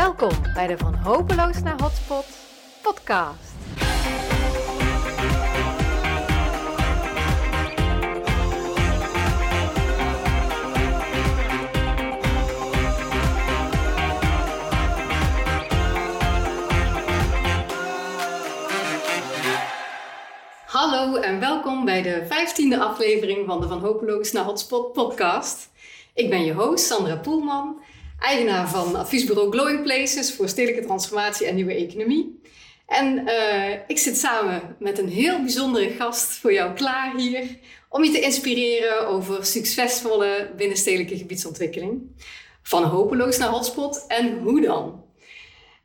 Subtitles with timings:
[0.00, 2.24] Welkom bij de Van Hopeloos naar Hotspot
[2.82, 3.52] podcast.
[20.66, 25.70] Hallo en welkom bij de vijftiende aflevering van de Van Hopeloos naar Hotspot podcast.
[26.14, 27.80] Ik ben je host Sandra Poelman,
[28.20, 32.40] eigenaar van adviesbureau Glowing Places voor stedelijke transformatie en nieuwe economie.
[32.86, 38.04] En uh, ik zit samen met een heel bijzondere gast voor jou klaar hier om
[38.04, 42.00] je te inspireren over succesvolle binnenstedelijke gebiedsontwikkeling.
[42.62, 45.04] Van hopeloos naar hotspot en hoe dan?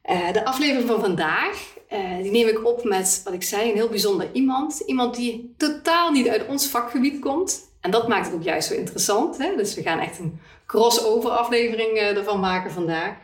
[0.10, 3.76] Uh, de aflevering van vandaag uh, die neem ik op met, wat ik zei, een
[3.76, 4.80] heel bijzonder iemand.
[4.86, 7.74] Iemand die totaal niet uit ons vakgebied komt.
[7.82, 9.38] En dat maakt het ook juist zo interessant.
[9.38, 9.56] Hè?
[9.56, 13.16] Dus we gaan echt een crossover aflevering uh, ervan maken vandaag.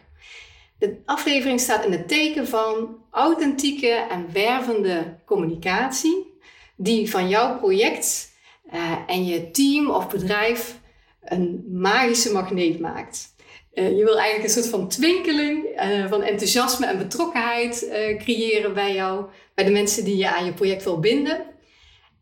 [0.80, 6.40] De aflevering staat in het teken van authentieke en wervende communicatie.
[6.76, 8.32] Die van jouw project
[8.74, 10.80] uh, en je team of bedrijf
[11.22, 13.36] een magische magneet maakt.
[13.74, 15.66] Uh, je wil eigenlijk een soort van twinkeling
[16.10, 20.84] van enthousiasme en betrokkenheid creëren bij jou, bij de mensen die je aan je project
[20.84, 21.46] wil binden.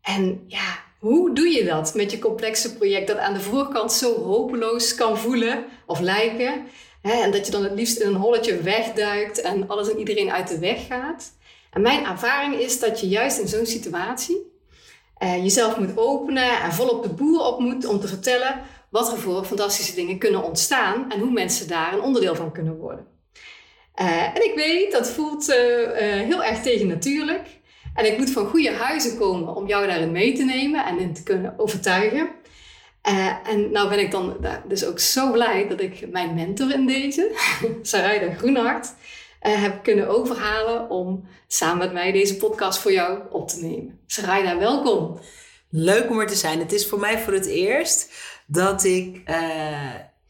[0.02, 4.14] En ja, hoe doe je dat met je complexe project dat aan de voorkant zo
[4.14, 6.66] hopeloos kan voelen of lijken?
[7.02, 10.32] Hè, en dat je dan het liefst in een holletje wegduikt en alles en iedereen
[10.32, 11.32] uit de weg gaat.
[11.70, 14.48] En mijn ervaring is dat je juist in zo'n situatie
[15.18, 19.44] jezelf moet openen en volop de boer op moet om te vertellen wat er voor
[19.44, 23.06] fantastische dingen kunnen ontstaan en hoe mensen daar een onderdeel van kunnen worden.
[24.00, 27.48] Uh, en ik weet, dat voelt uh, uh, heel erg tegennatuurlijk.
[27.94, 31.14] En ik moet van goede huizen komen om jou daarin mee te nemen en in
[31.14, 32.28] te kunnen overtuigen.
[33.44, 34.36] en nou ben ik dan
[34.68, 37.30] dus ook zo blij dat ik mijn mentor in deze,
[37.82, 38.94] Sarayda Groenhart,
[39.40, 43.98] heb kunnen overhalen om samen met mij deze podcast voor jou op te nemen.
[44.06, 45.18] Sarayda, welkom.
[45.70, 46.58] Leuk om er te zijn.
[46.58, 48.12] Het is voor mij voor het eerst
[48.46, 49.22] dat ik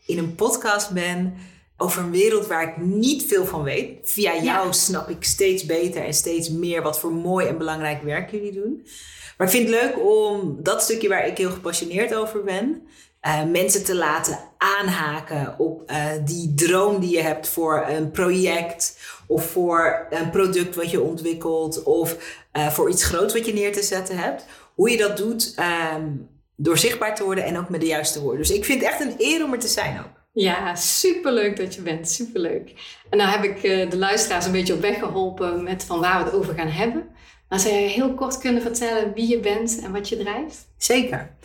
[0.06, 1.34] in een podcast ben
[1.81, 3.99] over een wereld waar ik niet veel van weet.
[4.03, 4.73] Via jou ja.
[4.73, 8.87] snap ik steeds beter en steeds meer wat voor mooi en belangrijk werk jullie doen.
[9.37, 12.83] Maar ik vind het leuk om dat stukje waar ik heel gepassioneerd over ben,
[13.27, 18.99] uh, mensen te laten aanhaken op uh, die droom die je hebt voor een project
[19.27, 22.17] of voor een product wat je ontwikkelt of
[22.71, 24.45] voor iets groots wat je neer te zetten hebt.
[24.75, 25.55] Hoe je dat doet,
[25.95, 28.41] um, door zichtbaar te worden en ook met de juiste woorden.
[28.41, 30.19] Dus ik vind het echt een eer om er te zijn ook.
[30.33, 32.09] Ja, superleuk dat je bent.
[32.09, 32.73] Superleuk.
[33.11, 36.19] En nou heb ik uh, de luisteraars een beetje op weg geholpen met van waar
[36.19, 37.09] we het over gaan hebben.
[37.49, 40.67] Maar zou heel kort kunnen vertellen wie je bent en wat je drijft?
[40.77, 41.37] Zeker.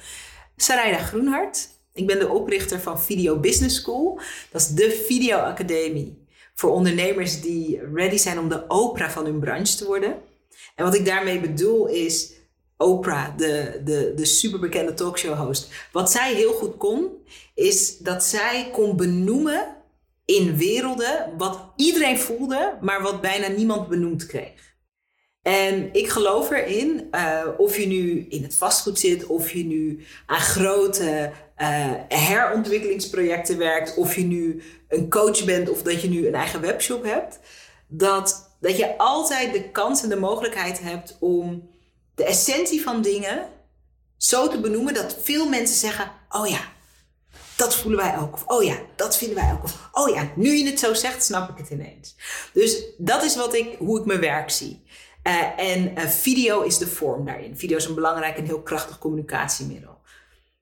[0.55, 1.67] Sarayda Groenhart.
[1.93, 4.19] Ik ben de oprichter van Video Business School.
[4.51, 6.23] Dat is de videoacademie
[6.53, 10.15] voor ondernemers die ready zijn om de opera van hun branche te worden.
[10.75, 12.31] En wat ik daarmee bedoel is
[12.77, 15.69] Oprah, de, de, de superbekende talkshow-host.
[15.91, 17.09] Wat zij heel goed kon,
[17.53, 19.75] is dat zij kon benoemen
[20.25, 24.73] in werelden wat iedereen voelde, maar wat bijna niemand benoemd kreeg.
[25.41, 30.05] En ik geloof erin, uh, of je nu in het vastgoed zit, of je nu
[30.25, 36.27] aan grote uh, herontwikkelingsprojecten werkt, of je nu een coach bent of dat je nu
[36.27, 37.39] een eigen webshop hebt,
[37.87, 41.69] dat, dat je altijd de kans en de mogelijkheid hebt om
[42.15, 43.49] de essentie van dingen
[44.17, 46.61] zo te benoemen dat veel mensen zeggen: Oh ja,
[47.55, 48.33] dat voelen wij ook.
[48.33, 49.63] Of oh ja, dat vinden wij ook.
[49.63, 52.15] Of oh ja, nu je het zo zegt, snap ik het ineens.
[52.53, 54.83] Dus dat is wat ik, hoe ik mijn werk zie.
[55.23, 57.57] Uh, en uh, video is de vorm daarin.
[57.57, 59.97] Video is een belangrijk en heel krachtig communicatiemiddel.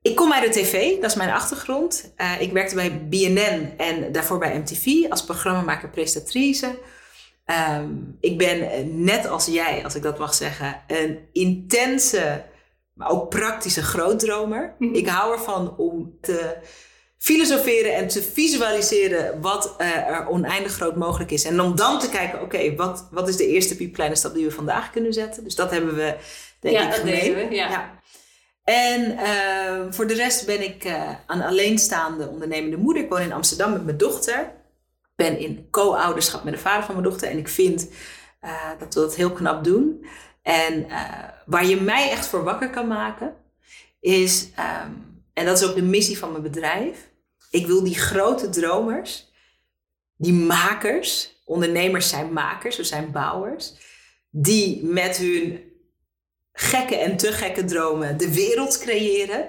[0.02, 2.14] Ik kom uit de tv, dat is mijn achtergrond.
[2.18, 6.80] Uh, ik werkte bij BNN en daarvoor bij MTV als programmamaker presentatrice.
[7.46, 12.46] Um, ik ben eh, net als jij, als ik dat mag zeggen, een intense,
[12.94, 14.76] maar ook praktische grootdromer.
[14.78, 16.58] Mm Ik hou ervan om te
[17.18, 21.46] filosoferen en te visualiseren wat uh, er oneindig groot mogelijk is.
[21.46, 24.46] En om dan te kijken, oké, okay, wat, wat is de eerste piepkleine stap die
[24.46, 25.44] we vandaag kunnen zetten?
[25.44, 26.16] Dus dat hebben we,
[26.60, 27.34] denk ja, ik, gemeen.
[27.34, 27.70] We, ja.
[27.70, 28.02] ja.
[28.64, 33.04] En uh, voor de rest ben ik uh, een alleenstaande ondernemende moeder.
[33.04, 34.52] Ik woon in Amsterdam met mijn dochter
[35.16, 37.30] ben in co-ouderschap met de vader van mijn dochter.
[37.30, 37.90] En ik vind
[38.44, 40.06] uh, dat we dat heel knap doen.
[40.42, 41.10] En uh,
[41.46, 43.36] waar je mij echt voor wakker kan maken,
[44.00, 47.10] is, um, en dat is ook de missie van mijn bedrijf.
[47.50, 49.32] Ik wil die grote dromers,
[50.18, 53.74] die makers, ondernemers zijn makers, we zijn bouwers,
[54.30, 55.72] die met hun
[56.54, 59.48] gekke en te gekke dromen de wereld creëren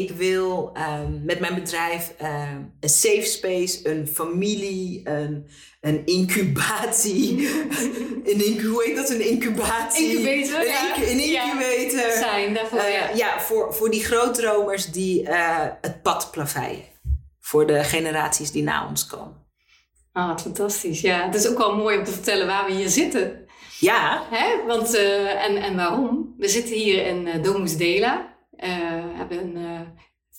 [0.00, 5.46] Ik wil ehm, met mijn bedrijf ehm, een safe space, een familie, een,
[5.80, 7.48] een incubatie.
[8.30, 9.10] een incu hoe heet dat?
[9.10, 10.06] Een incubatie.
[10.10, 10.94] Incubator, een, ja.
[10.96, 12.08] incu- een incubator.
[12.08, 13.10] Ja, zijn daarvoor, Eh, ja.
[13.14, 16.82] ja, voor, voor die grootdromers die eh, het pad plaveien.
[17.40, 19.40] Voor de generaties die na ons komen.
[20.12, 21.00] Ah, fantastisch.
[21.00, 23.40] Ja, het is ook wel mooi om te vertellen waar we hier zitten.
[23.80, 24.66] Ja, Hè?
[24.66, 26.34] Want, eh, en, en waarom?
[26.38, 28.31] We zitten hier in Domus Dela.
[28.62, 28.70] Eh,
[29.18, 29.80] hebben een eh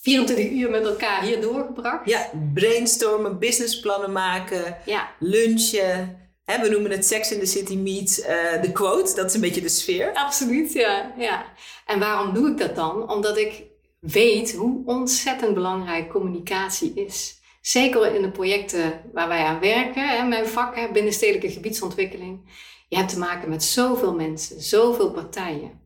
[0.01, 2.09] 24 uur met elkaar hier doorgebracht.
[2.09, 6.17] ja, brainstormen, businessplannen maken, Ja, lunchen.
[6.45, 9.15] Hè, we noemen het Sex in the City meets eh, de quote.
[9.15, 10.13] Dat is een beetje de sfeer.
[10.13, 10.73] absoluut.
[10.73, 11.45] Ja, ja.
[11.85, 13.09] En waarom doe ik dat dan?
[13.11, 13.63] Omdat ik
[13.99, 17.41] weet hoe ontzettend belangrijk communicatie is.
[17.61, 20.07] Zeker in de projecten waar wij aan werken.
[20.09, 22.39] Hè, mijn vak, hè, binnenstedelijke gebiedsontwikkeling.
[22.89, 25.81] Je hebt te maken met zoveel mensen, zoveel partijen.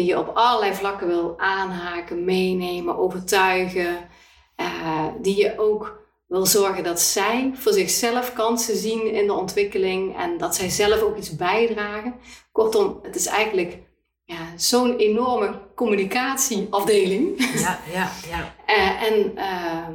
[0.00, 4.08] Die je op allerlei vlakken wil aanhaken, meenemen, overtuigen.
[4.56, 10.16] eh, die je ook wil zorgen dat zij voor zichzelf kansen zien in de ontwikkeling.
[10.16, 12.14] En dat zij zelf ook iets bijdragen.
[12.52, 13.78] Kortom, het is eigenlijk
[14.24, 17.38] ja, zo'n enorme communicatieafdeling.
[17.60, 18.54] Ja, ja, ja.
[18.66, 19.92] Eh, en ehm,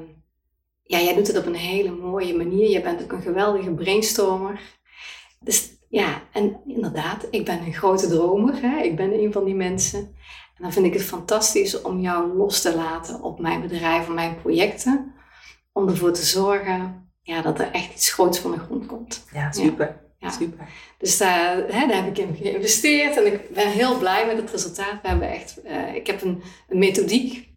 [0.84, 2.70] ja, jij doet het op een hele mooie manier.
[2.70, 4.62] Je bent ook een geweldige brainstormer.
[5.40, 8.62] Dus ja, en inderdaad, ik ben een grote dromer.
[8.62, 8.82] Hè?
[8.82, 10.00] Ik ben een van die mensen.
[10.56, 14.14] En dan vind ik het fantastisch om jou los te laten op mijn bedrijf, op
[14.14, 15.14] mijn projecten.
[15.72, 19.26] Om ervoor te zorgen ja, dat er echt iets groots van de grond komt.
[19.34, 20.04] Ja, super.
[20.18, 20.30] Ja.
[20.30, 20.68] Super.
[20.98, 24.52] Dus daar, hè, daar heb ik in geïnvesteerd en ik ben heel blij met het
[24.52, 25.02] resultaat.
[25.02, 27.50] We hebben echt, eh, ik heb een, een methodiek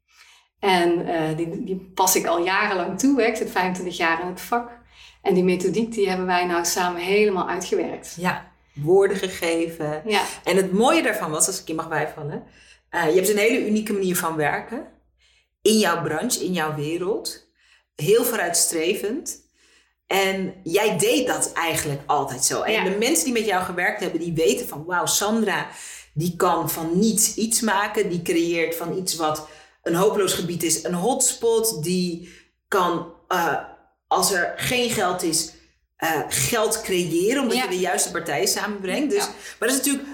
[0.59, 3.21] en eh, die, die pas ik al jarenlang toe.
[3.21, 3.27] Hè.
[3.27, 4.79] Ik zit 25 jaar in het vak.
[5.23, 8.15] En die methodiek die hebben wij nou samen helemaal uitgewerkt.
[8.17, 10.03] Ja, woorden gegeven.
[10.07, 12.43] Ja, En het mooie daarvan was, als ik je mag bijvallen,
[12.91, 14.87] eh, je hebt een hele unieke manier van werken.
[15.63, 17.47] In jouw branche, in jouw wereld.
[17.95, 19.47] Heel vooruitstrevend.
[20.07, 22.63] En jij deed dat eigenlijk altijd zo.
[22.63, 22.85] En Ja.
[22.85, 24.85] de mensen die met jou gewerkt hebben, die weten van...
[24.85, 25.67] Wauw, Sandra,
[26.15, 28.09] die kan van niets iets maken.
[28.09, 29.49] Die creëert van iets wat
[29.83, 31.83] een hopeloos gebied is, een hotspot.
[31.83, 32.35] Die
[32.69, 33.55] kan, eh,
[34.09, 35.53] als er geen geld is,
[35.97, 37.43] eh, geld creëren.
[37.43, 37.63] Omdat Ja.
[37.63, 39.11] je de juiste partijen samenbrengt.
[39.11, 39.31] Dus, Ja.
[39.59, 40.09] Maar dat is natuurlijk...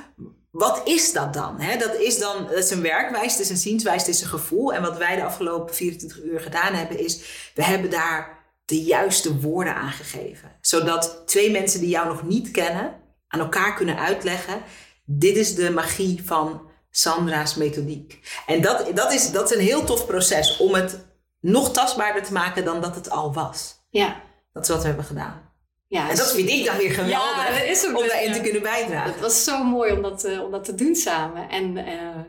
[0.51, 1.61] Wat is dat dan?
[1.61, 1.77] Hè?
[1.77, 4.73] Dat is dan, dat is een werkwijze, het is een zienswijze, het is een gevoel.
[4.75, 7.21] En wat wij de afgelopen 24 uur gedaan hebben, is
[7.55, 10.53] we hebben daar de juiste woorden aan gegeven.
[10.61, 12.95] Zodat twee mensen die jou nog niet kennen,
[13.29, 14.63] aan elkaar kunnen uitleggen.
[15.05, 18.21] Dit is de magie van Sandra's methodiek.
[18.47, 21.05] En dat, dat, is, dat is een heel tof proces om het
[21.41, 23.74] nog tastbaarder te maken dan dat het al was.
[24.01, 24.23] Ja.
[24.53, 25.53] Dat is wat we hebben gedaan.
[25.89, 29.13] ja En dat vind ik dan weer geweldig Ja, is om daarin te kunnen bijdragen.
[29.13, 31.49] Het was zo mooi om dat, eh, om dat te doen samen.
[31.49, 32.21] En eh,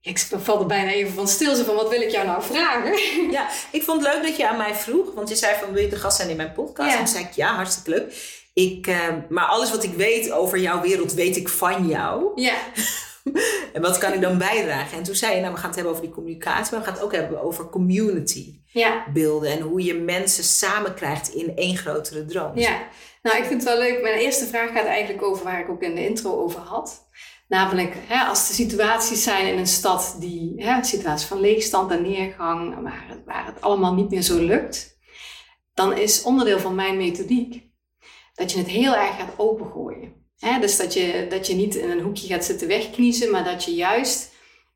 [0.00, 1.54] ik val er bijna even van stil.
[1.54, 3.30] Zo van, wat wil ik jou nou vragen?
[3.30, 5.14] Ja, ik vond het leuk dat je aan mij vroeg.
[5.14, 6.90] Want je zei van, wil je de gast zijn in mijn podcast?
[6.90, 6.98] Ja.
[6.98, 8.40] En toen zei ik, ja, hartstikke leuk.
[8.54, 12.40] Ik, eh, maar alles wat ik weet over jouw wereld, weet ik van jou.
[12.42, 12.54] Ja,
[13.72, 14.98] En wat kan ik dan bijdragen?
[14.98, 16.72] En toen zei je, nou, we gaan het hebben over die communicatie.
[16.72, 19.50] Maar we gaan het ook hebben over community ja, beelden.
[19.50, 22.58] En hoe je mensen samen krijgt in één grotere droom.
[22.58, 22.88] ja.
[23.22, 24.02] Nou, ik vind het wel leuk.
[24.02, 27.08] Mijn eerste vraag gaat eigenlijk over waar ik ook in de intro over had.
[27.48, 32.02] Namelijk, hè, als er situaties zijn in een stad die, hè, situaties van leegstand en
[32.02, 34.98] neergang, waar het, waar het allemaal niet meer zo lukt,
[35.74, 37.70] dan is onderdeel van mijn methodiek
[38.34, 40.21] dat je het heel erg gaat opengooien.
[40.60, 43.74] Dus dat je, dat je niet in een hoekje gaat zitten wegkniezen, maar dat je
[43.74, 44.30] juist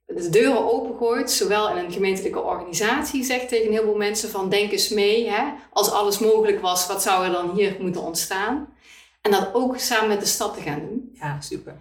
[0.06, 4.72] de deuren opengooit, zowel in een gemeentelijke organisatie, zegt tegen heel veel mensen van denk
[4.72, 5.32] eens mee,
[5.72, 8.74] als alles mogelijk was, wat zou er dan hier moeten ontstaan?
[9.20, 11.10] En dat ook samen met de stad te gaan doen.
[11.14, 11.80] Ja, super.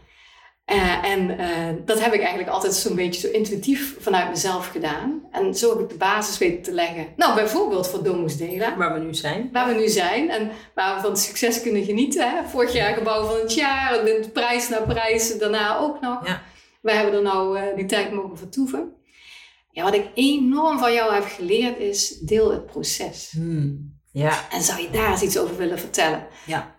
[0.66, 5.24] Eh, en eh, dat heb ik eigenlijk altijd zo'n beetje zo intuïtief vanuit mezelf gedaan.
[5.32, 7.08] En zo heb ik de basis weten te leggen.
[7.16, 9.50] Nou, bijvoorbeeld voor Domus Dela, Waar we nu zijn.
[9.52, 12.30] waar we nu zijn en waar we van het succes kunnen genieten.
[12.30, 12.44] Hè.
[12.48, 16.28] Vorig jaar gebouw van het jaar, de prijs na prijs, daarna ook nog.
[16.28, 16.42] Ja.
[16.82, 18.94] We hebben er nou eh, die tijd mogen vertoeven.
[19.72, 23.32] Ja, wat ik enorm van jou heb geleerd is, deel het proces.
[23.32, 23.94] Hmm.
[24.12, 24.50] Ja.
[24.52, 26.28] En zou je daar eens iets over willen vertellen?
[26.46, 26.75] Ja.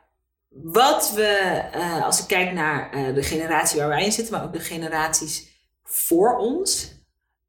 [0.63, 1.27] Wat we,
[1.73, 4.61] eh, als ik kijk naar eh, de generatie waar wij in zitten, maar ook de
[4.61, 5.49] generaties
[5.85, 6.95] voor ons.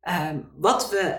[0.02, 1.18] ehm, wat we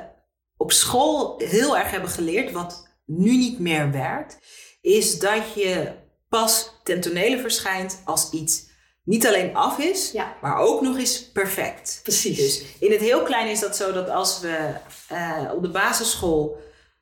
[0.57, 4.38] op school heel erg hebben geleerd, wat nu niet meer werkt,
[4.80, 5.92] is dat je
[6.28, 8.66] pas ten tonele verschijnt als iets
[9.04, 10.37] niet alleen af is, Ja.
[10.40, 12.00] maar ook nog eens perfect.
[12.02, 12.37] Precies.
[12.37, 14.73] Dus in het heel klein is dat zo dat als we
[15.09, 16.59] eh, op de basisschool,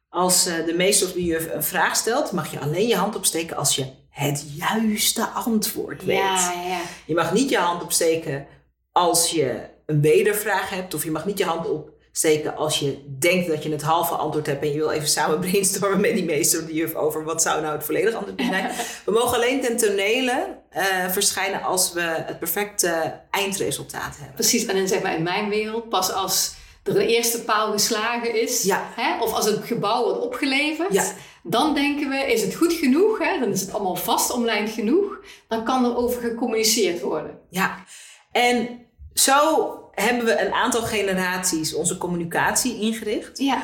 [0.09, 3.57] als de meester of de juf een vraag stelt, mag je alleen je hand opsteken
[3.57, 6.17] als je het juiste antwoord weet.
[6.17, 6.81] Ja, ja.
[7.07, 8.47] Je mag niet je hand opsteken
[8.93, 11.69] als je een wedervraag hebt, of je mag niet je hand
[12.13, 15.41] steken als je denkt dat je het halve antwoord hebt en je wil even samen
[15.51, 18.71] brainstormen met die meester of die juf over wat zou nou het volledige antwoord zijn.
[19.07, 24.35] We mogen alleen ten tonele uh, verschijnen als we het perfecte eindresultaat hebben.
[24.35, 26.55] Precies, en dan zeg maar in mijn wereld, pas als
[26.89, 28.89] er een eerste paal geslagen is, Ja.
[28.97, 31.05] hè, of als het gebouw wordt opgeleverd, Ja.
[31.43, 33.19] dan denken we, is het goed genoeg?
[33.19, 33.41] Hè?
[33.41, 35.19] Dan is het allemaal vast omlijnd genoeg.
[35.49, 37.39] Dan kan er over gecommuniceerd worden.
[37.51, 37.85] Ja,
[38.33, 38.69] en
[39.15, 43.39] zo hebben we een aantal generaties onze communicatie ingericht.
[43.39, 43.63] Ja.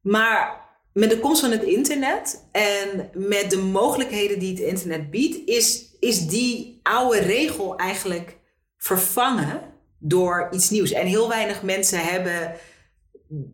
[0.00, 5.48] Maar met de komst van het internet en met de mogelijkheden die het internet biedt,
[5.48, 8.36] is, is die oude regel eigenlijk
[8.76, 9.60] vervangen
[10.00, 10.92] door iets nieuws.
[10.92, 12.54] En heel weinig mensen hebben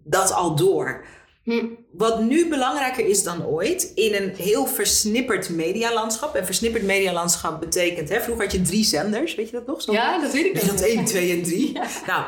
[0.04, 1.04] dat al door.
[1.42, 1.66] Hm.
[1.92, 6.34] Wat nu belangrijker is dan ooit in een heel versnipperd medialandschap.
[6.34, 9.82] En versnipperd medialandschap betekent, hè, vroeger had je drie zenders, weet je dat nog?
[9.82, 9.92] Zo?
[9.92, 10.80] ja, dat weet ik nog.
[10.80, 11.72] 1, 2 en 3.
[12.06, 12.24] Nou,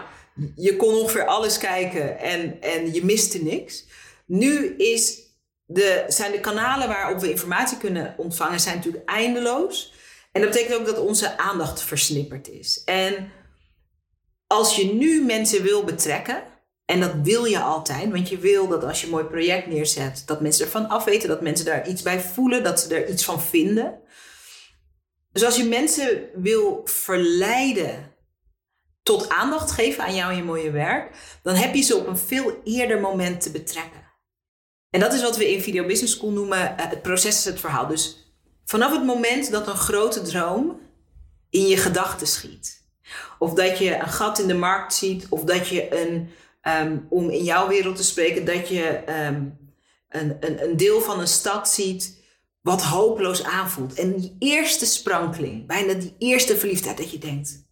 [0.54, 3.84] je kon ongeveer alles kijken en, en je miste niks.
[4.26, 5.18] Nu is
[5.64, 9.92] de, zijn de kanalen waarop we informatie kunnen ontvangen zijn natuurlijk eindeloos.
[10.32, 12.82] En dat betekent ook dat onze aandacht versnipperd is.
[12.84, 13.30] En
[14.48, 16.42] als je nu mensen wil betrekken,
[16.84, 20.22] en dat wil je altijd, want je wil dat als je een mooi project neerzet,
[20.26, 23.42] dat mensen ervan afweten, dat mensen daar iets bij voelen, dat ze er iets van
[23.42, 23.98] vinden.
[25.32, 28.16] Dus als je mensen wil verleiden
[29.02, 32.18] tot aandacht geven aan jou en je mooie werk, dan heb je ze op een
[32.18, 34.06] veel eerder moment te betrekken.
[34.90, 37.60] En dat is wat we in Video Business School noemen eh, het proces is het
[37.60, 37.86] verhaal.
[37.86, 38.32] Dus
[38.64, 40.80] vanaf het moment dat een grote droom
[41.50, 42.77] in je gedachten schiet,
[43.38, 47.30] of dat je een gat in de markt ziet, of dat je een, ehm, om
[47.30, 49.44] in jouw wereld te spreken, dat je ehm,
[50.08, 52.16] een, een, een deel van een stad ziet
[52.60, 53.94] wat hopeloos aanvoelt.
[53.94, 57.66] En die eerste sprankeling, bijna die eerste verliefdheid, dat je denkt: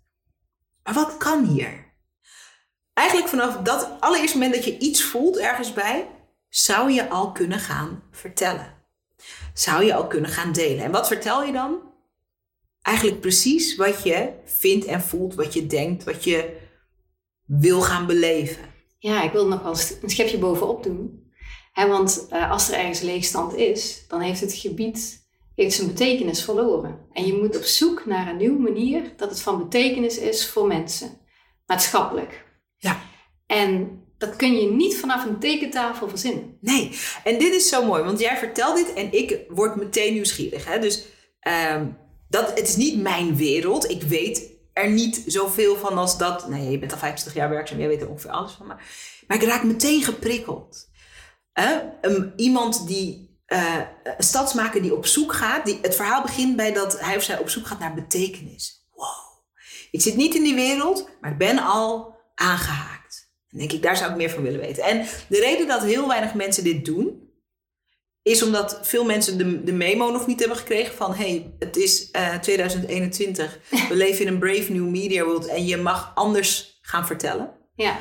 [0.87, 1.85] maar wat kan hier?
[2.93, 6.09] Eigenlijk vanaf dat allereerste moment dat je iets voelt ergens bij,
[6.49, 8.75] zou je al kunnen gaan vertellen.
[9.55, 10.85] Zou je al kunnen gaan delen.
[10.85, 11.95] En wat vertel je dan?
[12.87, 16.57] Eigenlijk precies wat je vindt en voelt, wat je denkt, wat je
[17.45, 18.75] wil gaan beleven.
[18.99, 21.31] Ja, ik wil nog wel een schepje bovenop doen.
[21.75, 25.25] Want eh, als er ergens leegstand is, dan heeft het gebied
[25.55, 26.99] heeft zijn betekenis verloren.
[27.13, 30.67] En je moet op zoek naar een nieuwe manier dat het van betekenis is voor
[30.67, 31.21] mensen.
[31.67, 32.45] Maatschappelijk.
[32.77, 33.01] Ja.
[33.47, 36.59] En dat kun je niet vanaf een tekentafel verzinnen.
[36.61, 40.65] Nee, en dit is zo mooi, want jij vertelt dit en ik word meteen nieuwsgierig.
[40.65, 40.79] Hè?
[40.79, 41.05] Dus
[41.41, 41.87] ehm,
[42.29, 43.91] dat, het is niet mijn wereld.
[43.91, 46.49] Ik weet er niet zoveel van als dat.
[46.49, 48.67] Nee, je bent al 25 jaar werkzaam, jij weet er ongeveer alles van.
[48.67, 48.85] Maar,
[49.27, 50.89] maar ik raak meteen geprikkeld.
[52.37, 57.01] Iemand die, eh, een stadsmaker die op zoek gaat, die, het verhaal begint bij dat
[57.01, 58.89] hij of zij op zoek gaat naar betekenis.
[58.95, 59.07] Wow.
[59.91, 63.31] Ik zit niet in die wereld, maar ik ben al aangehaakt.
[63.51, 64.83] Dan denk ik, daar zou ik meer van willen weten.
[64.83, 67.26] En de reden dat heel weinig mensen dit doen,
[68.27, 72.11] is omdat veel mensen de, de memo nog niet hebben gekregen van hey, het is
[72.11, 77.07] eh, 2021, we leven in een brave new media world en je mag anders gaan
[77.07, 77.51] vertellen.
[77.75, 77.99] Ja,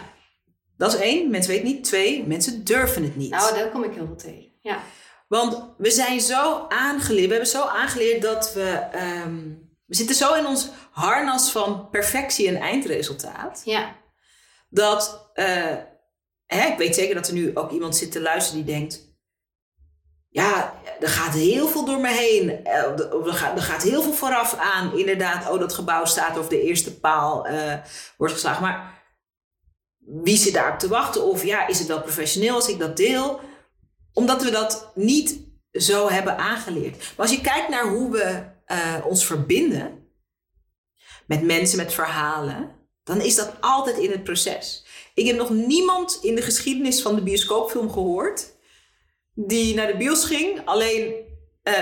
[0.77, 1.83] Dat is één, mensen weten niet.
[1.83, 3.29] Twee, mensen durven het niet.
[3.29, 4.51] nou daar kom ik heel veel tegen.
[4.61, 4.79] Ja,
[5.27, 9.37] Want we zijn zo aangeleerd, we hebben zo aangeleerd dat we, ehm,
[9.85, 13.61] we zitten zo in ons harnas van perfectie en eindresultaat.
[13.65, 13.95] ja,
[14.69, 15.75] dat, eh,
[16.45, 19.13] hè, ik weet zeker dat er nu ook iemand zit te luisteren die denkt,
[20.35, 22.65] ja, er gaat heel veel door me heen.
[22.65, 24.97] Eh, Er gaat, er gaat heel veel vooraf aan.
[24.97, 27.73] Inderdaad, oh, dat gebouw staat of de eerste paal eh,
[28.17, 28.61] wordt geslagen.
[28.61, 29.03] Maar
[29.97, 31.23] wie zit daarop te wachten?
[31.23, 33.39] Of ja, is het wel professioneel als ik dat deel?
[34.13, 35.39] Omdat we dat niet
[35.71, 36.97] zo hebben aangeleerd.
[36.97, 40.09] Maar als je kijkt naar hoe we eh, ons verbinden
[41.27, 42.71] met mensen, met verhalen,
[43.03, 44.85] dan is dat altijd in het proces.
[45.13, 48.53] Ik heb nog niemand in de geschiedenis van de bioscoopfilm gehoord
[49.35, 51.13] die naar de bios ging, alleen
[51.63, 51.73] eh,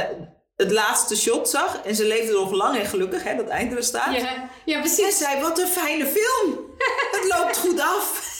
[0.55, 4.13] het laatste shot zag en ze leefde nog lang en gelukkig, hè, dat eindresultaat.
[4.15, 5.17] ja, ja En precies.
[5.17, 6.59] zei, wat een fijne film.
[7.15, 8.31] Het loopt goed af.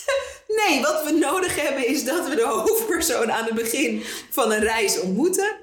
[0.47, 4.59] Nee, wat we nodig hebben is dat we de hoofdpersoon aan het begin van een
[4.63, 5.55] reis ontmoeten.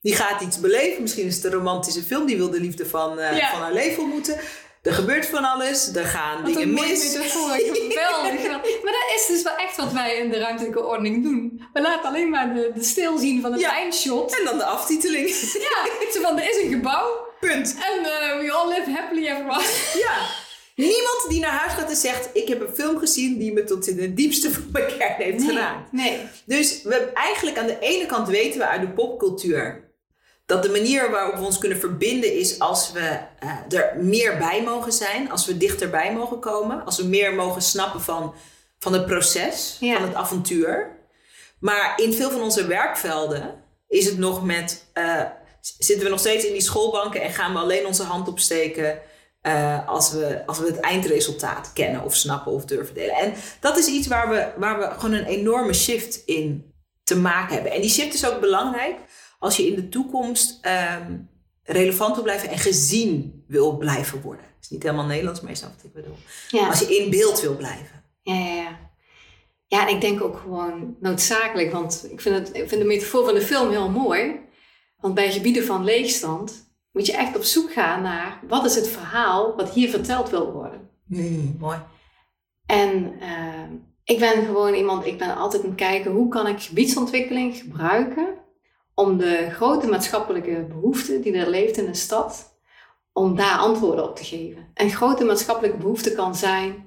[0.00, 1.02] Die gaat iets beleven.
[1.02, 2.26] Misschien is het een romantische film.
[2.26, 3.50] Die wil de liefde van, eh, Ja.
[3.50, 4.38] van haar leven ontmoeten.
[4.84, 5.94] Er gebeurt van alles.
[5.94, 7.16] Er gaan Wat dingen mis.
[7.16, 8.42] Geweldig.
[8.84, 11.62] Maar dat is dus wel echt wat wij in de ruimtelijke ordening doen.
[11.72, 13.72] We laten alleen maar de, de stil zien van het Ja.
[13.76, 14.38] eindshot.
[14.38, 15.28] En dan de aftiteling.
[15.68, 17.26] Ja, zo van, er is een gebouw.
[17.40, 17.74] Punt.
[17.74, 20.00] En eh, we all live happily ever after.
[20.06, 20.16] Ja.
[20.74, 22.28] Niemand die naar huis gaat en zegt...
[22.32, 25.44] Ik heb een film gezien die me tot in het diepste van mijn kern heeft
[25.44, 25.92] geraakt.
[25.92, 26.20] nee.
[26.46, 29.83] Dus we eigenlijk aan de ene kant weten we uit de popcultuur
[30.46, 34.62] dat de manier waarop we ons kunnen verbinden is als we eh, er meer bij
[34.62, 38.34] mogen zijn, als we dichterbij mogen komen, als we meer mogen snappen van
[38.78, 39.94] van het proces, Ja.
[39.94, 40.98] van het avontuur.
[41.58, 45.22] Maar in veel van onze werkvelden is het nog met, eh,
[45.60, 48.98] zitten we nog steeds in die schoolbanken en gaan we alleen onze hand opsteken
[49.40, 53.14] eh, als, we, als we het eindresultaat kennen of snappen of durven delen.
[53.14, 56.72] En dat is iets waar we, waar we gewoon een enorme shift in
[57.02, 57.72] te maken hebben.
[57.72, 58.96] En die shift is ook belangrijk
[59.44, 61.16] als je in de toekomst ehm,
[61.62, 64.44] relevant wil blijven en gezien wil blijven worden.
[64.44, 66.16] Dat is niet helemaal Nederlands, maar je snapt wat ik bedoel.
[66.48, 66.68] Ja.
[66.68, 68.04] Als je in beeld wil blijven.
[68.22, 68.82] Ja, ja, ja.
[69.66, 73.24] Ja, en ik denk ook gewoon noodzakelijk, want ik vind, het, ik vind de metafoor
[73.24, 74.40] van de film heel mooi.
[74.96, 78.88] Want bij gebieden van leegstand moet je echt op zoek gaan naar wat is het
[78.88, 80.90] verhaal wat hier verteld wil worden.
[81.58, 81.78] mooi.
[82.66, 83.70] En eh,
[84.04, 88.42] ik ben gewoon iemand, ik ben altijd aan het kijken hoe kan ik gebiedsontwikkeling gebruiken
[88.94, 92.58] om de grote maatschappelijke behoefte die er leeft in een stad,
[93.12, 94.70] om daar antwoorden op te geven.
[94.74, 96.86] Een grote maatschappelijke behoefte kan zijn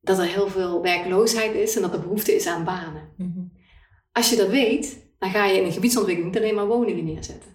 [0.00, 3.12] dat er heel veel werkloosheid is en dat er behoefte is aan banen.
[4.12, 7.52] Als je dat weet, dan ga je in een gebiedsontwikkeling niet alleen maar woningen neerzetten.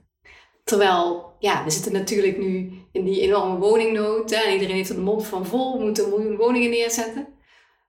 [0.63, 4.29] Terwijl, ja, we zitten natuurlijk nu in die enorme woningnood.
[4.29, 7.27] Hè, en iedereen heeft er de mond van vol, we moeten een miljoen woningen neerzetten.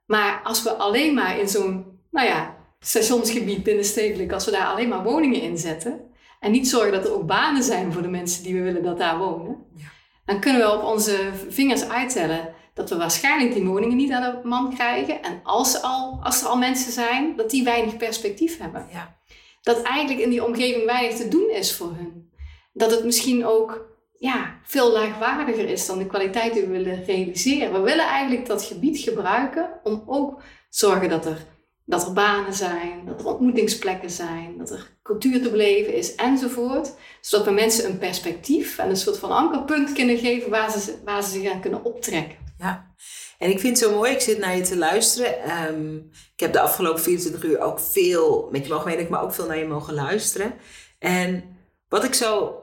[0.06, 4.88] Maar als we alleen maar in zo'n, nou ja, stationsgebied binnenstedelijk, als we daar alleen
[4.88, 6.00] maar woningen in zetten.
[6.40, 8.99] En niet zorgen dat er ook banen zijn voor de mensen die we willen dat
[8.99, 9.56] daar wonen.
[9.76, 9.87] Ja.
[10.25, 14.49] Dan kunnen we op onze vingers uittellen dat we waarschijnlijk die woningen niet aan de
[14.49, 15.22] man krijgen.
[15.22, 18.87] En als, al, als er al mensen zijn, dat die weinig perspectief hebben.
[18.92, 19.16] Ja.
[19.62, 22.30] Dat eigenlijk in die omgeving weinig te doen is voor hun.
[22.72, 27.72] Dat het misschien ook ja, veel laagwaardiger is dan de kwaliteit die we willen realiseren.
[27.72, 31.46] We willen eigenlijk dat gebied gebruiken om ook zorgen dat er,
[31.84, 36.92] dat er banen zijn, dat er ontmoetingsplekken zijn, dat er cultuur te beleven is enzovoort.
[37.20, 41.22] Zodat we mensen een perspectief en een soort van ankerpunt kunnen geven waar ze, waar
[41.22, 42.37] ze zich aan kunnen optrekken.
[42.58, 42.94] Ja,
[43.38, 45.42] en ik vind het zo mooi, ik zit naar je te luisteren.
[45.42, 45.96] Ehm,
[46.34, 49.58] ik heb de afgelopen 24 uur ook veel met je mogen maar ook veel naar
[49.58, 50.54] je mogen luisteren.
[50.99, 51.44] En
[51.88, 52.60] wat ik zo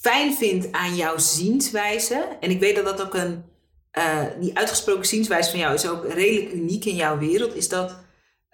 [0.00, 3.44] fijn vind aan jouw zienswijze, en ik weet dat dat ook een,
[3.90, 8.04] eh, die uitgesproken zienswijze van jou is ook redelijk uniek in jouw wereld, is dat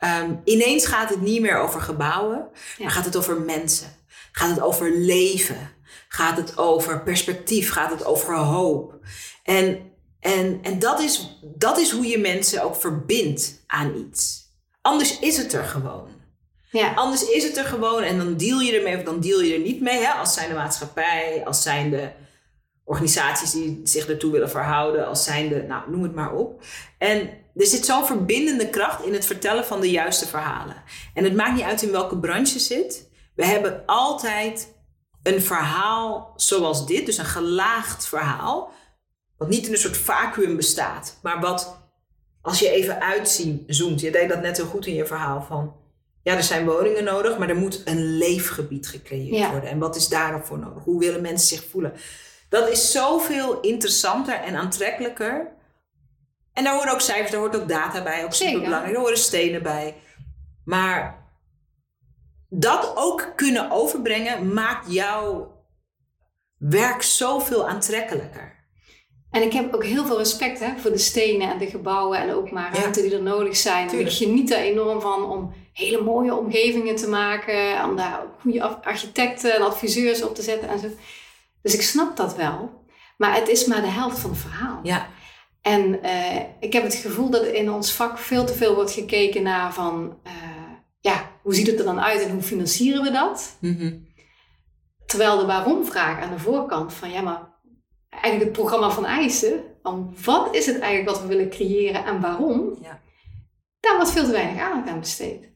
[0.03, 2.85] ehm, ineens gaat het niet meer over gebouwen, Ja.
[2.85, 3.87] maar gaat het over mensen.
[4.33, 5.71] Gaat het over leven?
[6.09, 7.71] Gaat het over perspectief?
[7.71, 8.95] Gaat het over hoop?
[9.43, 14.41] En en, en dat, is, dat is hoe je mensen ook verbindt aan iets.
[14.83, 16.09] Anders is het er gewoon.
[16.71, 19.55] Ja, Anders is het er gewoon en dan deal je ermee of dan deal je
[19.55, 19.99] er niet mee.
[19.99, 20.11] Hè?
[20.11, 22.09] Als zijn de maatschappij, als zijn de
[22.85, 26.63] organisaties die zich ertoe willen verhouden, als zijn de, nou noem het maar op.
[26.99, 30.77] En er zit zo'n verbindende kracht in het vertellen van de juiste verhalen.
[31.15, 33.11] En het maakt niet uit in welke branche je zit.
[33.35, 34.75] We hebben altijd
[35.23, 38.73] een verhaal zoals dit, dus een gelaagd verhaal,
[39.37, 41.81] wat niet in een soort vacuüm bestaat, maar wat
[42.43, 45.75] als je even uitzoomt, je deed dat net zo goed in je verhaal van,
[46.23, 49.51] ja, er zijn woningen nodig, maar er moet een leefgebied gecreëerd Ja.
[49.51, 49.71] worden.
[49.71, 50.85] En wat is daarvoor nodig?
[50.85, 51.93] Hoe willen mensen zich voelen?
[52.53, 55.53] Dat is zoveel interessanter en aantrekkelijker.
[56.53, 58.53] En daar horen ook cijfers, daar hoort ook data bij, ook Zeker.
[58.53, 58.95] superbelangrijk.
[58.95, 59.95] Daar horen stenen bij.
[60.65, 61.27] Maar
[62.49, 65.53] dat ook kunnen overbrengen maakt jouw
[66.59, 68.61] werk zoveel aantrekkelijker.
[69.31, 72.33] En ik heb ook heel veel respect hè, voor de stenen en de gebouwen en
[72.35, 72.81] ook maar Ja.
[72.81, 73.89] ruimte die er nodig zijn.
[73.89, 78.63] En ik geniet er enorm van om hele mooie omgevingen te maken, om daar goede
[78.63, 80.87] architecten en adviseurs op te zetten en zo.
[81.63, 82.85] Dus ik snap dat wel.
[83.17, 84.81] Maar het is maar de helft van het verhaal.
[84.83, 85.07] Ja,
[85.61, 89.43] En eh, ik heb het gevoel dat in ons vak veel te veel wordt gekeken
[89.43, 90.33] naar van, eh,
[91.01, 93.57] ja, hoe ziet het er dan uit en hoe financieren we dat?
[93.61, 93.95] Mhm.
[95.07, 97.51] Terwijl de waarom-vraag aan de voorkant van ja, maar
[98.11, 102.21] eigenlijk het programma van eisen, van wat is het eigenlijk wat we willen creëren en
[102.21, 103.01] waarom, Ja.
[103.81, 105.51] daar wordt veel te weinig aandacht aan besteed.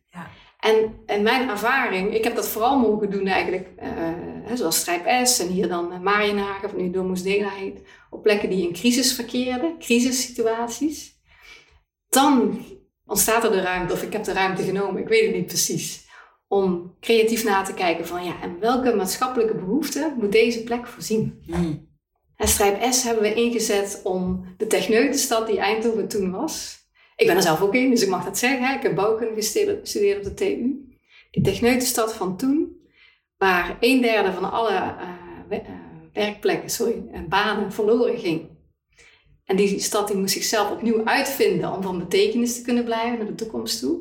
[0.56, 4.12] En, en mijn ervaring, ik heb dat vooral mogen doen eigenlijk, eh,
[4.54, 8.66] zoals Strijp S en hier dan Marienhagen, of nu Domus Dela heet, op plekken die
[8.66, 11.20] in crisis verkeerden, crisissituaties.
[12.08, 12.64] Dan
[13.06, 16.06] ontstaat er de ruimte, of ik heb de ruimte genomen, ik weet het niet precies,
[16.48, 21.42] om creatief na te kijken van ja, en welke maatschappelijke behoefte moet deze plek voorzien?
[21.46, 21.74] Mhm.
[22.36, 26.85] En Strijp S hebben we ingezet om de techneutenstad die Eindhoven toen was.
[27.16, 28.66] Ik ben er zelf ook in, dus ik mag dat zeggen.
[28.66, 28.74] hè.
[28.74, 30.90] Ik heb bouwkunde gestudeerd op de TU.
[31.30, 32.80] Die techneutenstad van toen,
[33.36, 35.64] waar een derde van alle eh, eh,
[36.12, 38.48] werkplekken, sorry, en banen verloren ging.
[39.44, 43.26] En die stad die moest zichzelf opnieuw uitvinden om van betekenis te kunnen blijven naar
[43.26, 44.00] de toekomst toe.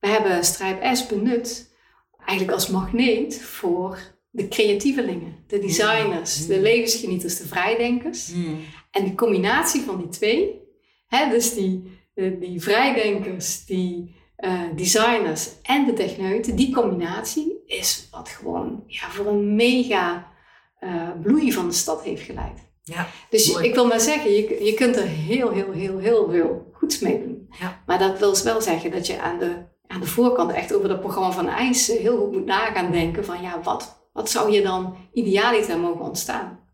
[0.00, 1.74] We hebben Strijp S benut
[2.18, 3.98] eigenlijk als magneet voor
[4.30, 8.32] de creatievelingen, de designers, de levensgenieters, de vrijdenkers.
[8.32, 8.54] Mhm.
[8.90, 10.60] En die combinatie van die twee,
[11.06, 18.28] hè, dus die, die vrijdenkers, die uh, designers en de techneuten, die combinatie is wat
[18.28, 20.32] gewoon ja, voor een mega
[20.80, 22.64] uh, bloei van de stad heeft geleid.
[22.82, 26.70] Ja, dus ik wil maar zeggen, je, je kunt er heel, heel, heel, heel veel
[26.72, 27.48] goeds mee doen.
[27.60, 27.82] Ja.
[27.86, 31.00] Maar dat wil wel zeggen dat je aan de, aan de voorkant echt over dat
[31.00, 34.62] programma van IJs heel goed moet na gaan denken van ja, wat, wat zou je
[34.62, 36.65] dan idealiter mogen ontstaan?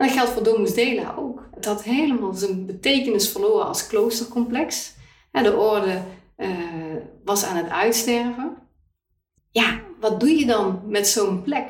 [0.00, 1.48] En dat geldt voor Domus Dela ook.
[1.54, 4.94] Het had helemaal zijn betekenis verloren als kloostercomplex.
[5.32, 6.02] De orde
[6.36, 6.48] uh,
[7.24, 8.56] was aan het uitsterven.
[9.50, 11.68] Ja, wat doe je dan met zo'n plek?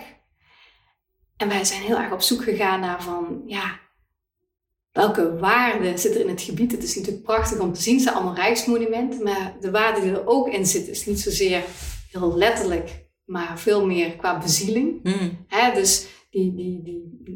[1.37, 3.79] En wij zijn heel erg op zoek gegaan naar van, ja,
[4.93, 6.73] welke waarde zit er in het gebied?
[6.73, 10.11] Het is natuurlijk prachtig om te zien, het zijn allemaal rijksmonumenten, maar de waarde die
[10.11, 11.65] er ook in zit is niet zozeer
[12.11, 15.01] heel letterlijk, maar veel meer qua bezieling.
[15.03, 15.47] Mm.
[15.75, 16.83] dus die, die,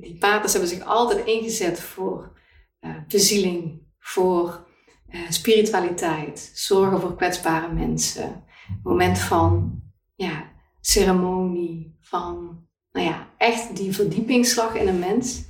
[0.00, 2.32] die, paters hebben zich altijd ingezet voor
[2.80, 4.66] uh, bezieling, voor
[5.10, 8.44] uh, spiritualiteit, zorgen voor kwetsbare mensen,
[8.82, 9.82] moment van
[10.14, 15.44] ja, ceremonie, van nou ja, echt die verdiepingsslag in een mens.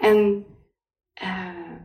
[0.00, 0.46] En
[1.22, 1.76] uh,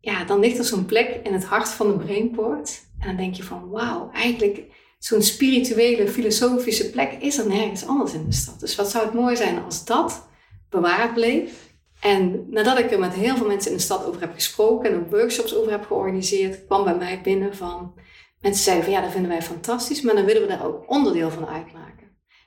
[0.00, 2.86] ja, dan ligt er zo'n plek in het hart van de Brainport.
[2.98, 4.64] En dan denk je van wauw, eigenlijk
[4.98, 8.60] zo'n spirituele, filosofische plek is er nergens anders in de stad.
[8.60, 10.28] Dus wat zou het mooi zijn als dat
[10.70, 11.66] bewaard bleef.
[12.00, 14.98] En nadat ik er met heel veel mensen in de stad over heb gesproken en
[14.98, 17.94] ook workshops over heb georganiseerd, kwam bij mij binnen van
[18.40, 21.30] mensen zeiden van ja, dat vinden wij fantastisch, maar dan willen we daar ook onderdeel
[21.30, 21.88] van uitmaken.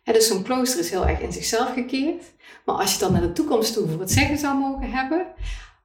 [0.03, 2.23] He, dus zo'n klooster is heel erg in zichzelf gekeerd.
[2.65, 5.27] Maar als je dan naar de toekomst toe voor het zeggen zou mogen hebben,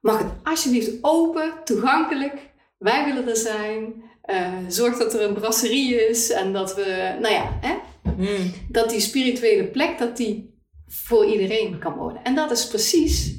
[0.01, 2.49] mag het alsjeblieft open, toegankelijk.
[2.77, 4.03] Wij willen er zijn.
[4.27, 7.75] Uh, zorg dat er een brasserie is en dat we, nou ja, hè,
[8.15, 8.51] hmm.
[8.69, 10.55] dat die spirituele plek, dat die
[10.87, 12.23] voor iedereen kan worden.
[12.23, 13.35] En dat is precies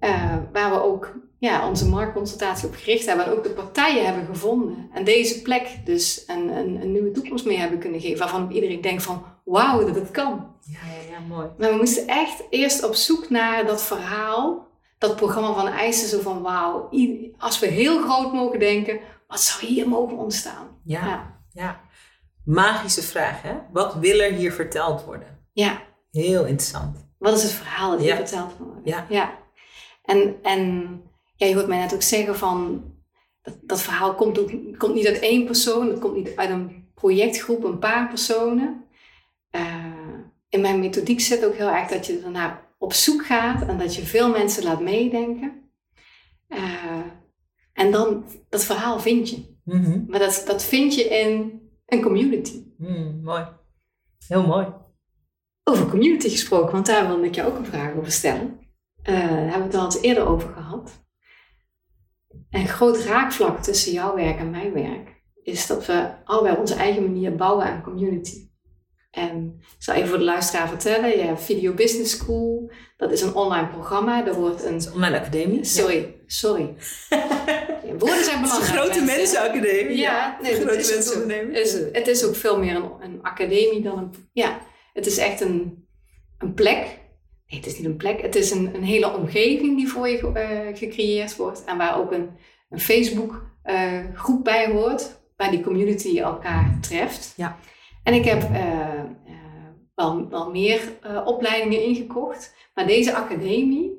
[0.00, 3.24] uh, waar we ook ja, onze marktconsultatie op gericht hebben.
[3.24, 4.90] En ook de partijen hebben gevonden.
[4.94, 8.18] En deze plek dus een, een, een nieuwe toekomst mee hebben kunnen geven.
[8.18, 10.46] Waarvan iedereen denkt van, wauw, dat het kan.
[10.60, 11.48] Ja, ja, ja, mooi.
[11.58, 14.66] Maar we moesten echt eerst op zoek naar dat verhaal.
[14.98, 16.88] Dat programma van eisen zo van, wauw,
[17.38, 20.80] als we heel groot mogen denken, wat zou hier mogen ontstaan?
[20.84, 21.42] Ja, ja.
[21.52, 21.80] ja.
[22.44, 23.54] Magische vraag, hè?
[23.72, 25.46] Wat wil er hier verteld worden?
[25.52, 25.82] Ja.
[26.10, 27.06] Heel interessant.
[27.18, 28.80] Wat is het verhaal dat hier verteld wordt?
[28.84, 29.06] Ja.
[29.08, 29.38] ja.
[30.02, 31.02] En, en
[31.36, 32.84] ja, je hoort mij net ook zeggen van,
[33.42, 36.90] dat, dat verhaal komt, ook, komt niet uit één persoon, het komt niet uit een
[36.94, 38.84] projectgroep, een paar personen.
[39.50, 39.84] Uh,
[40.48, 43.94] in mijn methodiek zit ook heel erg dat je daarna op zoek gaat en dat
[43.94, 45.72] je veel mensen laat meedenken.
[46.48, 47.00] Uh,
[47.78, 49.56] en dan, dat verhaal vind je.
[49.64, 52.64] Mm Maar dat, dat vind je in een community.
[52.76, 53.46] Mm, mooi.
[54.26, 54.66] Heel mooi.
[55.64, 58.58] Over community gesproken, want daar wil ik je ook een vraag over stellen.
[59.02, 61.04] Uh, daar hebben we het al eens eerder over gehad.
[62.50, 66.74] Een groot raakvlak tussen jouw werk en mijn werk is dat we allebei op onze
[66.74, 68.48] eigen manier bouwen aan community.
[69.10, 73.20] En ik zal even voor de luisteraar vertellen, je hebt Video Business School, dat is
[73.20, 74.26] een online programma.
[74.26, 74.82] Er wordt een...
[74.94, 75.64] online academie.
[75.64, 76.74] Sorry, sorry.
[77.96, 78.72] woorden zijn belangrijk.
[78.72, 79.96] Een grote mensenacademie.
[79.96, 83.82] Ja, nee, grote het is, ook, is, het is ook veel meer een, een, academie
[83.82, 84.14] dan een...
[84.32, 84.58] Ja,
[84.92, 85.86] het is echt een,
[86.38, 86.98] een plek.
[87.46, 88.20] Nee, het is niet een plek.
[88.20, 91.64] Het is een, een hele omgeving die voor je uh, gecreëerd wordt.
[91.64, 92.30] En waar ook een,
[92.70, 95.16] een Facebook uh, groep bij hoort.
[95.36, 97.32] Waar die community elkaar treft.
[97.36, 97.58] Ja.
[98.02, 99.02] En ik heb uh,
[99.94, 100.80] wel, wel meer
[101.24, 102.54] opleidingen ingekocht.
[102.74, 103.97] Maar deze academie,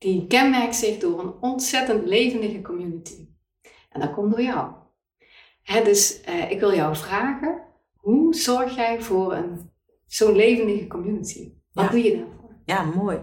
[0.00, 3.28] die kenmerkt zich door een ontzettend levendige community.
[3.90, 4.72] En dat komt door jou.
[5.84, 7.62] Dus ik wil jou vragen,
[7.96, 9.70] hoe zorg jij voor een,
[10.06, 11.52] zo'n levendige community?
[11.72, 12.60] Wat doe je daarvoor?
[12.64, 13.18] Ja, mooi.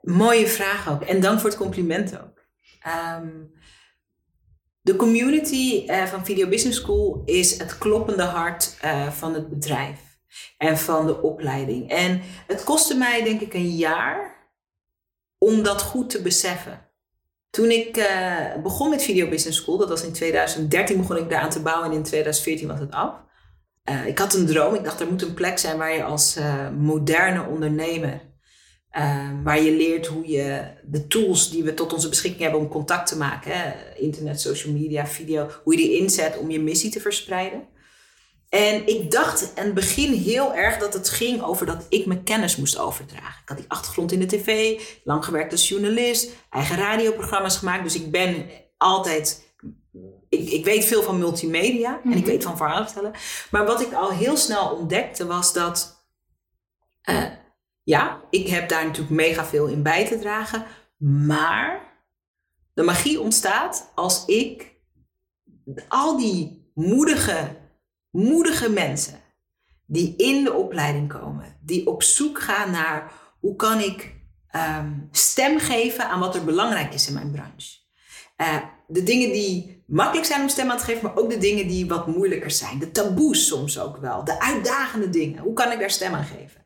[0.00, 1.02] Mooie vraag ook.
[1.02, 2.46] En dank voor het compliment ook.
[3.18, 3.52] Um,
[4.80, 10.00] de community uh, van Video Business School is het kloppende hart uh, van het bedrijf
[10.58, 11.90] en van de opleiding.
[11.90, 14.33] En het kostte mij denk ik een jaar
[15.44, 16.80] om dat goed te beseffen.
[17.50, 21.40] Toen ik uh, begon met Video Business School, dat was in 2013 begon ik daar
[21.40, 23.14] aan te bouwen en in 2014 was het af.
[24.06, 26.38] ik had een droom, ik dacht er moet een plek zijn waar je als
[26.78, 28.20] moderne ondernemer
[29.42, 33.06] waar je leert hoe je de tools die we tot onze beschikking hebben om contact
[33.06, 37.00] te maken, hè, internet, social media, video, hoe je die inzet om je missie te
[37.00, 37.62] verspreiden.
[38.54, 42.22] En ik dacht in het begin heel erg dat het ging over dat ik mijn
[42.22, 43.42] kennis moest overdragen.
[43.42, 47.82] Ik had die achtergrond in de tv, lang gewerkt als journalist, eigen radioprogramma's gemaakt.
[47.82, 49.54] Dus ik ben altijd.
[50.28, 52.26] Ik, ik weet veel van multimedia en ik mhm.
[52.26, 53.12] weet van verhalen vertellen.
[53.50, 56.06] Maar wat ik al heel snel ontdekte was dat.
[57.10, 57.30] Uh,
[57.82, 60.66] ja, ik heb daar natuurlijk mega veel in bij te dragen.
[61.26, 61.92] Maar
[62.74, 64.74] de magie ontstaat als ik
[65.88, 67.62] al die moedige,
[68.14, 69.20] moedige mensen
[69.86, 74.14] die in de opleiding komen, die op zoek gaan naar hoe kan ik
[74.48, 77.82] ehm, stem geven aan wat er belangrijk is in mijn branche.
[78.40, 81.68] Uh, de dingen die makkelijk zijn om stem aan te geven, maar ook de dingen
[81.68, 82.78] die wat moeilijker zijn.
[82.78, 85.42] De taboes soms ook wel, de uitdagende dingen.
[85.42, 86.64] Hoe kan ik daar stem aan geven?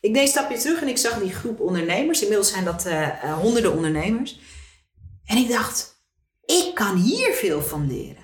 [0.00, 2.22] Ik deed een stapje terug en ik zag die groep ondernemers.
[2.22, 4.40] Inmiddels zijn dat uh, honderden ondernemers.
[5.24, 6.04] En ik dacht,
[6.44, 8.21] ik kan hier veel van leren.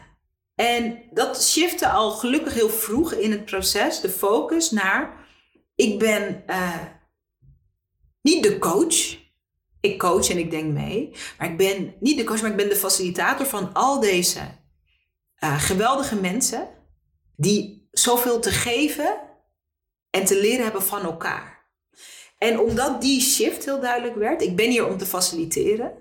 [0.58, 5.26] En dat shifte al gelukkig heel vroeg in het proces, de focus naar,
[5.74, 6.84] ik ben uh,
[8.22, 9.18] niet de coach.
[9.80, 11.12] Ik coach en ik denk mee.
[11.38, 14.40] Maar ik ben niet de coach, maar ik ben de facilitator van al deze
[15.40, 16.68] uh, geweldige mensen
[17.36, 19.20] die zoveel te geven
[20.10, 21.66] en te leren hebben van elkaar.
[22.38, 25.92] En omdat die shift heel duidelijk werd, ik ben hier om te faciliteren.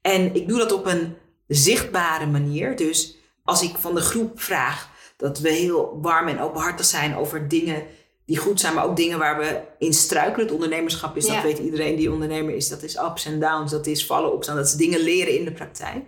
[0.00, 1.16] En ik doe dat op een
[1.46, 2.76] zichtbare manier.
[2.76, 7.48] Dus als ik van de groep vraag dat we heel warm en openhartig zijn over
[7.48, 7.86] dingen
[8.26, 10.46] die goed zijn, maar ook dingen waar we in struikelen.
[10.46, 13.86] Het ondernemerschap is, dat weet iedereen die ondernemer is, dat is ups en downs, dat
[13.86, 16.04] is vallen, opstaan, dat is dingen leren in de praktijk.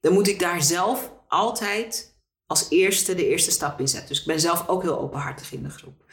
[0.00, 4.08] Dan moet ik daar zelf altijd als eerste de eerste stap in zetten.
[4.08, 6.04] Dus ik ben zelf ook heel openhartig in de groep.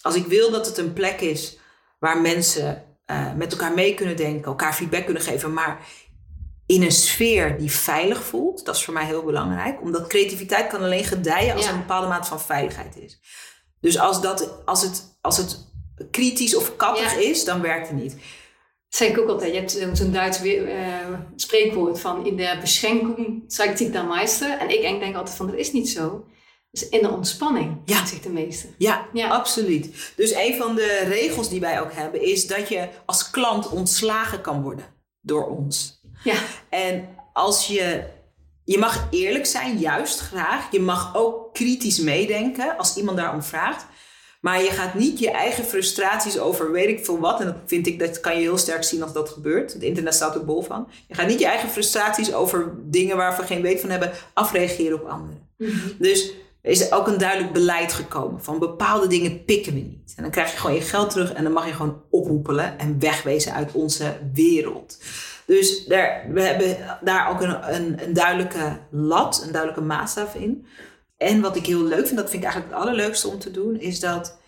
[0.00, 1.58] Als ik wil dat het een plek is
[1.98, 5.86] waar mensen uh, met elkaar mee kunnen denken, elkaar feedback kunnen geven, maar
[6.68, 8.64] in een sfeer die veilig voelt.
[8.64, 9.82] Dat is voor mij heel belangrijk.
[9.82, 13.20] Omdat creativiteit kan alleen gedijen als er een bepaalde mate van veiligheid is.
[13.80, 15.66] Dus als, dat, als, het, als het
[16.10, 18.12] kritisch of kattig is, dan werkt het niet.
[18.12, 18.20] Dat
[18.98, 19.52] zeg ik ook altijd.
[19.52, 20.74] Je hebt zo'n Duits uh,
[21.36, 24.58] spreekwoord van in de beschenking zeigt zich dan meester.
[24.58, 26.24] En ik denk, denk altijd van dat is niet zo.
[26.70, 28.06] Dus in de ontspanning ja.
[28.06, 28.70] zich de meester.
[28.78, 30.12] Ja, ja, absoluut.
[30.16, 34.40] Dus een van de regels die wij ook hebben is dat je als klant ontslagen
[34.40, 34.84] kan worden
[35.20, 35.97] door ons.
[36.24, 36.34] Ja.
[36.68, 38.02] En als je,
[38.64, 40.72] je mag eerlijk zijn, juist graag.
[40.72, 43.86] Je mag ook kritisch meedenken als iemand daarom vraagt.
[44.40, 47.40] Maar je gaat niet je eigen frustraties over weet ik veel wat.
[47.40, 49.72] En dat vind ik, dat kan je heel sterk zien als dat gebeurt.
[49.72, 50.88] Het internet staat er bol van.
[51.08, 55.00] Je gaat niet je eigen frustraties over dingen waarvan we geen weet van hebben, afreageren
[55.00, 55.48] op anderen.
[55.56, 55.88] Mhm.
[55.98, 60.12] Dus er is ook een duidelijk beleid gekomen van bepaalde dingen pikken we niet.
[60.16, 62.98] En dan krijg je gewoon je geld terug en dan mag je gewoon ophoepelen en
[62.98, 64.98] wegwezen uit onze wereld.
[65.48, 70.66] Dus daar, we hebben daar ook een, een, een duidelijke lat, een duidelijke maatstaf in.
[71.16, 73.80] En wat ik heel leuk vind, dat vind ik eigenlijk het allerleukste om te doen,
[73.80, 74.38] is dat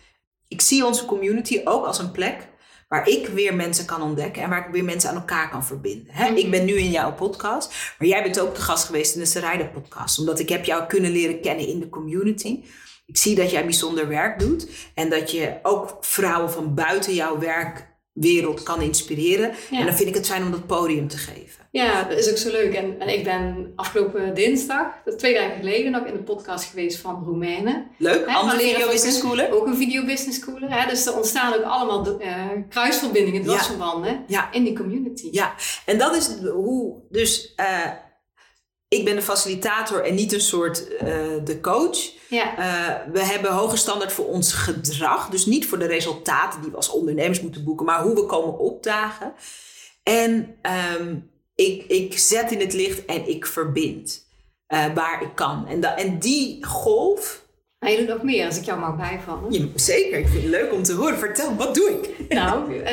[0.47, 2.47] ik zie onze community ook als een plek
[2.87, 6.13] waar ik weer mensen kan ontdekken en waar ik weer mensen aan elkaar kan verbinden.
[6.13, 6.33] Hè?
[6.33, 9.25] Ik ben nu in jouw podcast, maar jij bent ook de gast geweest in de
[9.25, 12.63] Sarayda podcast, omdat ik heb jou kunnen leren kennen in de community.
[13.05, 17.39] Ik zie dat jij bijzonder werk doet en dat je ook vrouwen van buiten jouw
[17.39, 17.90] werk
[18.21, 19.51] wereld kan inspireren.
[19.71, 21.67] En dan vind ik het fijn om dat podium te geven.
[21.71, 22.73] Ja, dat is ook zo leuk.
[22.73, 27.23] En, en ik ben afgelopen dinsdag, twee dagen geleden, nog in de podcast geweest van
[27.25, 27.87] Roemenen.
[27.97, 29.53] Leuk, hè, andere video business schooler.
[29.53, 30.73] Ook een video business schooler.
[30.73, 30.89] Hè?
[30.89, 34.51] Dus er ontstaan ook allemaal uh, kruisverbindingen, dwarsverbanden ja.
[34.51, 35.27] in die community.
[35.31, 35.55] Ja,
[35.85, 37.53] en dat is hoe dus...
[37.57, 37.91] Uh,
[38.87, 40.99] ik ben de facilitator en niet een soort uh,
[41.43, 42.19] de coach.
[42.31, 42.57] Ja.
[42.57, 45.29] Uh, we hebben hoge standaard voor ons gedrag.
[45.29, 48.59] Dus niet voor de resultaten die we als ondernemers moeten boeken, maar hoe we komen
[48.59, 49.33] opdagen.
[50.03, 50.55] En
[50.99, 54.25] um, ik, ik zet in het licht en ik verbind
[54.67, 55.67] uh, waar ik kan.
[55.67, 57.45] En, da en die golf.
[57.79, 59.51] Maar je doet nog meer als ik jou mag bijvallen.
[59.51, 61.17] Ja, zeker, ik vind het leuk om te horen.
[61.17, 62.29] Vertel, wat doe ik?
[62.29, 62.83] Nou,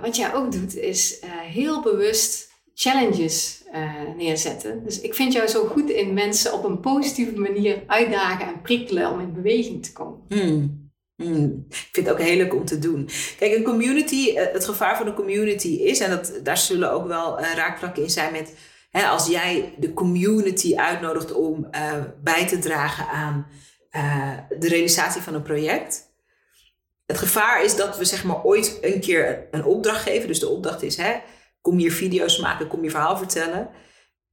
[0.00, 4.84] wat jij ook doet is heel bewust challenges uh, neerzetten.
[4.84, 9.10] Dus ik vind jou zo goed in mensen op een positieve manier uitdagen en prikkelen
[9.10, 10.20] om in beweging te komen.
[10.28, 10.84] Hmm.
[11.16, 11.66] Hmm.
[11.68, 13.08] Ik vind het ook heel leuk om te doen.
[13.38, 17.06] Kijk, een community, eh, het gevaar van een community is, en dat, daar zullen ook
[17.06, 18.54] wel uh, raakvlakken in zijn met,
[18.90, 21.70] hè, als jij de community uitnodigt om
[22.22, 23.46] bij te dragen aan
[24.58, 26.06] de realisatie van een project.
[27.06, 30.28] Het gevaar is dat we zeg maar ooit een keer een opdracht geven.
[30.28, 31.14] Dus de opdracht is, hè,
[31.66, 33.70] kom hier video's maken, kom je verhaal vertellen.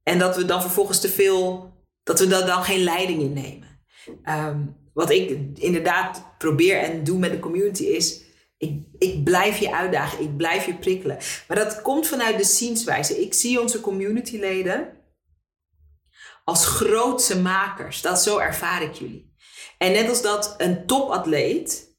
[0.02, 3.80] En dat we dan vervolgens te veel, dat we daar dan geen leiding in nemen.
[4.22, 4.60] Ehm,
[4.92, 8.22] wat ik inderdaad probeer en doe met de community is,
[8.56, 11.18] ik, ik blijf je uitdagen, ik blijf je prikkelen.
[11.48, 13.20] Maar dat komt vanuit de zienswijze.
[13.20, 14.88] Ik zie onze communityleden
[16.44, 18.02] als grootse makers.
[18.02, 19.32] Dat zo ervaar ik jullie.
[19.78, 21.96] En net als dat een topatleet,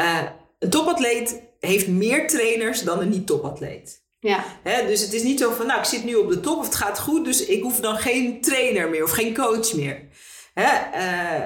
[0.00, 4.06] uh, een topatleet heeft meer trainers dan een niet-topatleet.
[4.20, 4.44] Ja.
[4.86, 6.74] dus het is niet zo van, nou, ik zit nu op de top of het
[6.74, 10.08] gaat goed, dus ik hoef dan geen trainer meer of geen coach meer.
[10.54, 11.42] Eh,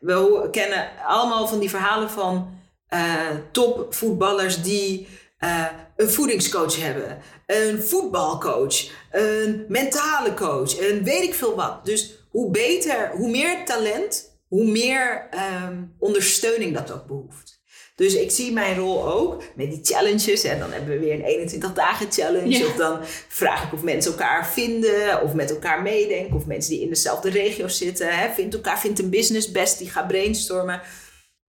[0.00, 2.54] we kennen allemaal van die verhalen van
[2.94, 5.08] uh, topvoetballers die
[5.40, 8.74] uh, een voedingscoach hebben, een voetbalcoach,
[9.10, 11.84] een mentale coach, een weet ik veel wat.
[11.84, 17.55] Dus hoe beter, hoe meer talent, hoe meer ehm, ondersteuning dat ook behoeft.
[17.96, 20.44] Dus ik zie mijn rol ook met die challenges.
[20.44, 22.66] En dan hebben we weer een 21 dagen challenge.
[22.66, 25.22] Of dan vraag ik of mensen elkaar vinden.
[25.22, 26.36] Of met elkaar meedenken.
[26.36, 28.18] Of mensen die in dezelfde regio zitten.
[28.18, 29.78] Hè, vindt elkaar, vindt een business best.
[29.78, 30.80] Die gaat brainstormen.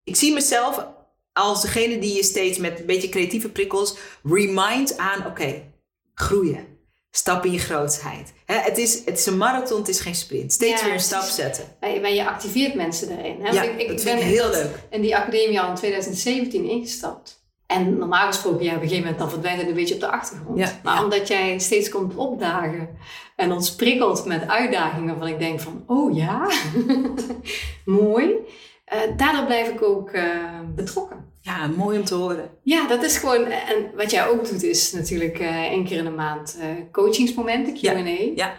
[0.04, 0.86] Ik zie mezelf
[1.34, 5.64] als degene die je steeds met een beetje creatieve prikkels remind aan, oké,
[6.14, 6.77] groeien.
[7.18, 8.34] Stap in je grootheid.
[8.46, 10.54] het, is, het is een marathon, het is geen sprint.
[10.54, 11.64] Steeds weer een stap zetten.
[11.80, 13.38] Maar je activeert mensen daarin.
[13.42, 13.52] Hè?
[13.52, 14.80] Ja, ik, ik dat ben heel leuk.
[14.90, 17.46] in die academie al in 2017 ingestapt.
[17.68, 20.12] En normaal gesproken, ja, op een gegeven moment dan verdwijnt het een beetje op de
[20.12, 20.58] achtergrond.
[20.58, 22.90] Ja, maar omdat jij steeds komt opdagen
[23.36, 26.50] en ons prikkelt met uitdagingen waarvan ik denk van, oh ja,
[27.86, 28.36] mooi.
[28.94, 31.26] Uh, daardoor blijf ik ook uh, betrokken.
[31.42, 32.50] Ja, mooi om te horen.
[32.64, 33.46] Ja, dat is gewoon.
[33.46, 36.58] En wat jij ook doet, is natuurlijk uh, één keer in de maand
[36.92, 37.92] coachingsmomenten, QA.
[37.92, 38.32] Ja.
[38.36, 38.56] ja.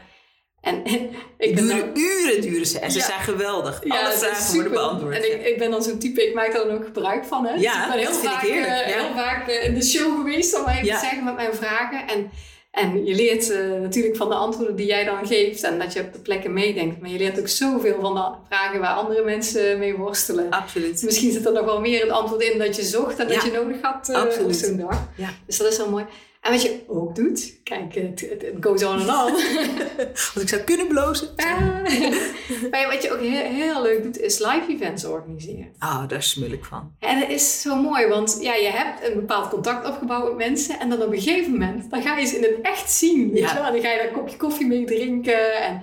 [0.60, 0.82] En,
[1.38, 3.84] ik duren, uren duren ze en ze zijn geweldig.
[3.84, 5.16] Ja, Alle vragen worden beantwoord.
[5.16, 7.46] En ik, ik ben dan zo'n type, ik maak daar dan ook gebruik van.
[7.46, 7.54] Hè?
[7.54, 10.82] Ja, dus ik ben heel vaak, ik heel vaak in de show geweest om even
[10.82, 12.08] te zeggen met mijn vragen.
[12.08, 12.30] En
[12.70, 16.00] en je leert uh, natuurlijk van de antwoorden die jij dan geeft en dat je
[16.00, 17.00] op de plekken meedenkt.
[17.00, 20.50] Maar je leert ook zoveel van de vragen waar andere mensen mee worstelen.
[20.50, 21.02] Absoluut.
[21.02, 23.50] Misschien zit er nog wel meer het antwoord in dat je zocht en dat je
[23.50, 25.08] nodig had uh, op zo'n dag.
[25.16, 25.30] Ja.
[25.46, 26.04] Dus dat is wel mooi.
[26.40, 29.32] En wat je ook doet, kijk, het, goes on and on.
[30.34, 31.28] Want ik zou kunnen blozen.
[32.70, 35.72] maar wat je ook heel, heel, leuk doet, is live events organiseren.
[35.78, 36.92] Ah, oh, daar smul ik van.
[36.98, 40.80] En dat is zo mooi, want ja, je hebt een bepaald contact opgebouwd met mensen.
[40.80, 43.30] En dan op een gegeven moment, dan ga je ze in het echt zien.
[43.30, 43.64] Weet je wel?
[43.64, 45.62] En dan ga je daar een kopje koffie mee drinken.
[45.62, 45.82] En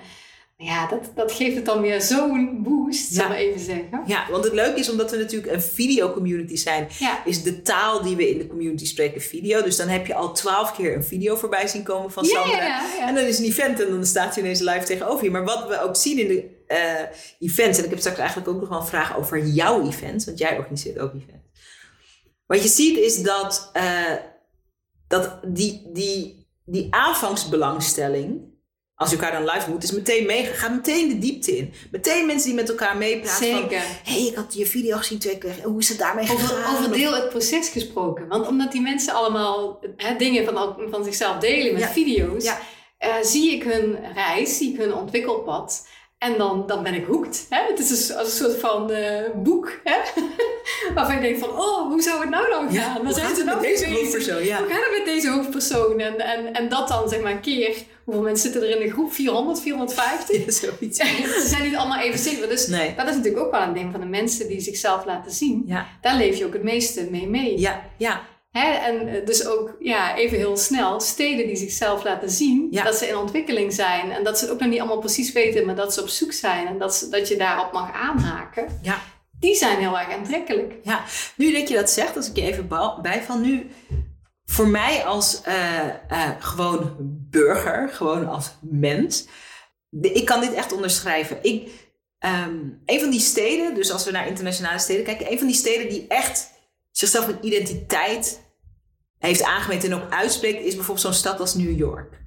[0.58, 3.30] ja, dat, dat geeft het dan weer zo'n boost, ja.
[3.30, 4.04] we even zeggen.
[4.06, 6.88] Ja, want het leuke is omdat we natuurlijk een video-community zijn,
[7.26, 9.62] is de taal die we in de community spreken video.
[9.62, 13.08] Dus dan heb je al twaalf keer een video voorbij zien komen van Sandra.
[13.08, 15.32] en dan is een event en dan staat je ineens live tegenover je.
[15.32, 18.60] Maar wat we ook zien in de uh, events, en ik heb straks eigenlijk ook
[18.60, 21.50] nog wel een vraag over jouw event, want jij organiseert ook events.
[22.46, 24.14] Wat je ziet is dat, uh,
[25.08, 28.54] dat die, die, die aanvangsbelangstelling
[28.96, 30.46] als je elkaar dan live moet, is meteen mee.
[30.46, 31.74] Ga meteen de diepte in.
[31.92, 33.46] Meteen mensen die met elkaar meepraten.
[33.46, 33.82] Zeker.
[34.04, 35.56] Hé, hey, ik had je video gezien twee keer.
[35.64, 36.76] Hoe is het daarmee gegaan?
[36.76, 38.28] Over deel het proces gesproken.
[38.28, 42.60] Want omdat die mensen allemaal hè, dingen van, van zichzelf delen met video's, ja.
[43.00, 45.88] Uh, zie ik hun reis, zie ik hun ontwikkelpad.
[46.18, 47.46] En dan, dan ben ik hoekt.
[47.50, 47.62] Hè?
[47.68, 49.80] Het is een, als een soort van uh, boek.
[49.84, 49.98] Hè?
[50.96, 52.74] Waarvan je denkt van, oh, hoe zou het nou dan gaan?
[52.74, 54.44] Ja, hoe gaat het nou met deze hoofdpersoon?
[54.44, 54.58] Ja.
[54.58, 56.00] Hoe gaat het met deze hoofdpersoon?
[56.00, 57.76] En, en, en dat dan zeg maar een keer.
[58.06, 59.14] Hoeveel mensen zitten er in de groep?
[59.14, 60.46] 400, 450?
[60.46, 60.98] Ja, zoiets.
[60.98, 62.50] Ze zijn niet allemaal even zichtbaar.
[62.50, 62.96] Dus nee.
[62.96, 65.64] dat is natuurlijk ook wel een ding van de mensen die zichzelf laten zien.
[65.66, 65.88] Ja.
[66.02, 67.60] Daar leef je ook het meeste mee mee.
[67.60, 68.22] Ja, ja.
[68.52, 68.72] Hè?
[68.72, 72.70] En eh, dus ook ja, even heel snel steden die zichzelf laten zien.
[72.72, 74.12] Dat ze in ontwikkeling zijn.
[74.12, 76.34] En dat ze het ook nog niet allemaal precies weten, maar dat ze op zoek
[76.34, 76.68] zijn.
[76.68, 78.80] En dat, ze, dat je daarop mag aanhaken.
[78.82, 79.02] Ja.
[79.40, 80.74] Die zijn heel erg aantrekkelijk.
[80.84, 81.04] Ja,
[81.36, 82.68] nu dat je dat zegt, als ik je even
[83.02, 83.68] bij van nu.
[84.46, 86.96] Voor mij als uh, uh, gewoon
[87.30, 89.26] burger, gewoon als mens.
[90.02, 91.38] ik kan dit echt onderschrijven.
[91.42, 91.70] Ik,
[92.20, 95.32] um, een van die steden, dus als we naar internationale steden kijken.
[95.32, 96.50] Een van die steden die echt
[96.92, 98.42] zichzelf een identiteit
[99.18, 102.22] heeft aangemeten en ook uitspreekt, is bijvoorbeeld zo'n stad als New York.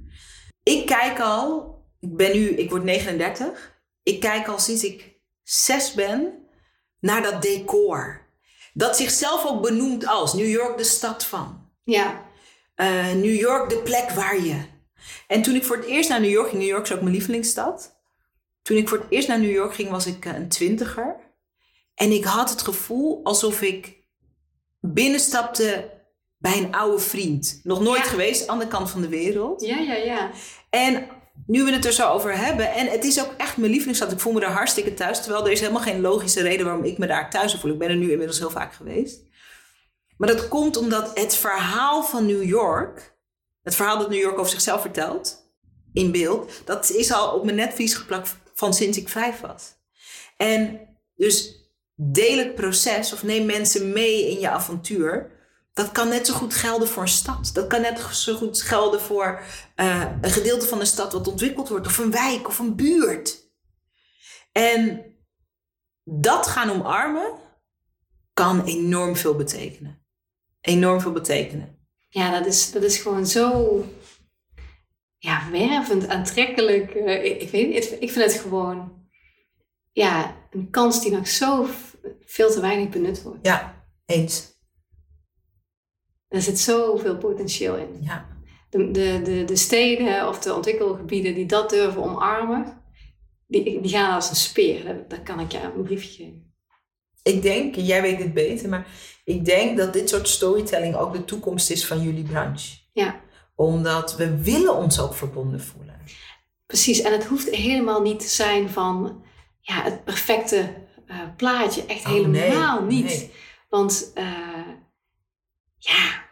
[0.62, 3.76] Ik kijk al, ik ben nu, ik word 39.
[4.02, 6.46] Ik kijk al sinds ik zes ben
[7.00, 8.26] naar dat decor.
[8.72, 11.57] Dat zichzelf ook benoemt als New York de stad van.
[11.88, 12.26] Ja.
[12.76, 14.62] Uh, New York de plek waar je.
[15.26, 17.12] En toen ik voor het eerst naar New York ging, New York is ook mijn
[17.12, 17.96] lievelingsstad.
[18.62, 21.16] Toen ik voor het eerst naar New York ging, was ik eh, een twintiger.
[21.94, 23.96] En ik had het gevoel alsof ik
[24.80, 25.90] binnenstapte
[26.38, 27.60] bij een oude vriend.
[27.62, 29.60] Nog nooit geweest, andere kant van de wereld.
[29.60, 30.30] Ja, ja, ja.
[30.70, 31.06] En
[31.46, 34.12] nu we het er zo over hebben, en het is ook echt mijn lievelingsstad.
[34.12, 35.22] Ik voel me daar hartstikke thuis.
[35.22, 37.72] Terwijl er is helemaal geen logische reden waarom ik me daar thuis voel.
[37.72, 39.26] Ik ben er nu inmiddels heel vaak geweest.
[40.18, 43.16] Maar dat komt omdat het verhaal van New York,
[43.62, 45.46] het verhaal dat New York over zichzelf vertelt,
[45.92, 49.76] in beeld, dat is al op mijn netvlies geplakt van sinds ik vijf was.
[50.36, 50.80] En
[51.14, 51.56] dus
[51.94, 55.36] deel het proces of neem mensen mee in je avontuur.
[55.72, 57.50] Dat kan net zo goed gelden voor een stad.
[57.52, 59.40] Dat kan net zo goed gelden voor
[59.76, 63.46] uh, een gedeelte van een stad wat ontwikkeld wordt, of een wijk of een buurt.
[64.52, 65.04] En
[66.04, 67.32] dat gaan omarmen
[68.32, 69.97] kan enorm veel betekenen.
[70.68, 71.78] Enorm veel betekenen.
[72.08, 73.84] Ja, dat is, dat is gewoon zo
[75.18, 76.94] ja, wervend, aantrekkelijk.
[76.94, 79.06] Uh, ik, ik, weet, ik vind het gewoon
[79.92, 81.66] ja, een kans die nog zo
[82.20, 83.46] veel te weinig benut wordt.
[83.46, 84.56] Ja, eens.
[86.28, 87.98] Er zit zoveel potentieel in.
[88.00, 88.36] Ja.
[88.70, 92.82] De, de, de, de steden of de ontwikkelgebieden die dat durven omarmen,
[93.46, 94.84] die, die gaan als een speer.
[94.84, 96.47] Dat, dat kan ik je een briefje geven.
[97.28, 98.86] Ik denk, jij weet het beter, maar
[99.24, 102.76] ik denk dat dit soort storytelling ook de toekomst is van jullie branche.
[102.92, 103.20] Ja.
[103.54, 106.00] Omdat we willen ons ook verbonden voelen.
[106.66, 109.22] Precies, en het hoeft helemaal niet te zijn van
[109.60, 110.74] ja, het perfecte
[111.06, 111.86] uh, plaatje.
[111.86, 113.04] Echt Oh, helemaal nee, niet.
[113.04, 113.32] nee.
[113.68, 114.24] Want uh,
[115.78, 116.22] ja,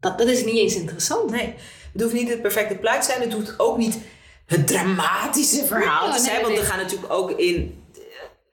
[0.00, 1.30] dat, dat is niet eens interessant.
[1.30, 1.54] Nee,
[1.92, 3.20] het hoeft niet het perfecte plaatje te zijn.
[3.20, 3.98] Het hoeft ook niet
[4.46, 6.42] het dramatische verhaal te zijn.
[6.42, 7.79] want we gaan natuurlijk ook in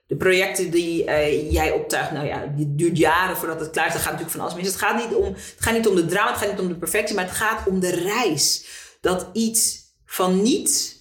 [0.07, 2.11] de projecten die eh, jij optuigt.
[2.11, 3.93] Nou ja, het duurt jaren voordat het klaar is.
[3.93, 4.67] Dat gaat natuurlijk van alles mis.
[4.67, 6.75] Het gaat, niet om, het gaat niet om de drama, het gaat niet om de
[6.75, 7.15] perfectie.
[7.15, 8.67] Maar het gaat om de reis.
[9.01, 10.97] Dat iets van niets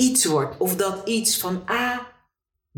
[0.00, 0.56] iets wordt.
[0.58, 2.12] Of dat iets van A,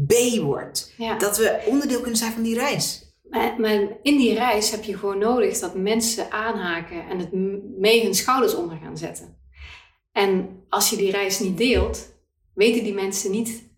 [0.07, 0.95] B wordt.
[0.97, 1.19] Ja.
[1.19, 3.17] Dat we onderdeel kunnen zijn van die reis.
[3.31, 7.33] Maar, maar in die reis heb je gewoon nodig dat mensen aanhaken en het
[7.79, 9.37] mee hun schouders onder gaan zetten.
[10.13, 12.13] En als je die reis niet deelt,
[12.55, 13.71] weten die mensen niet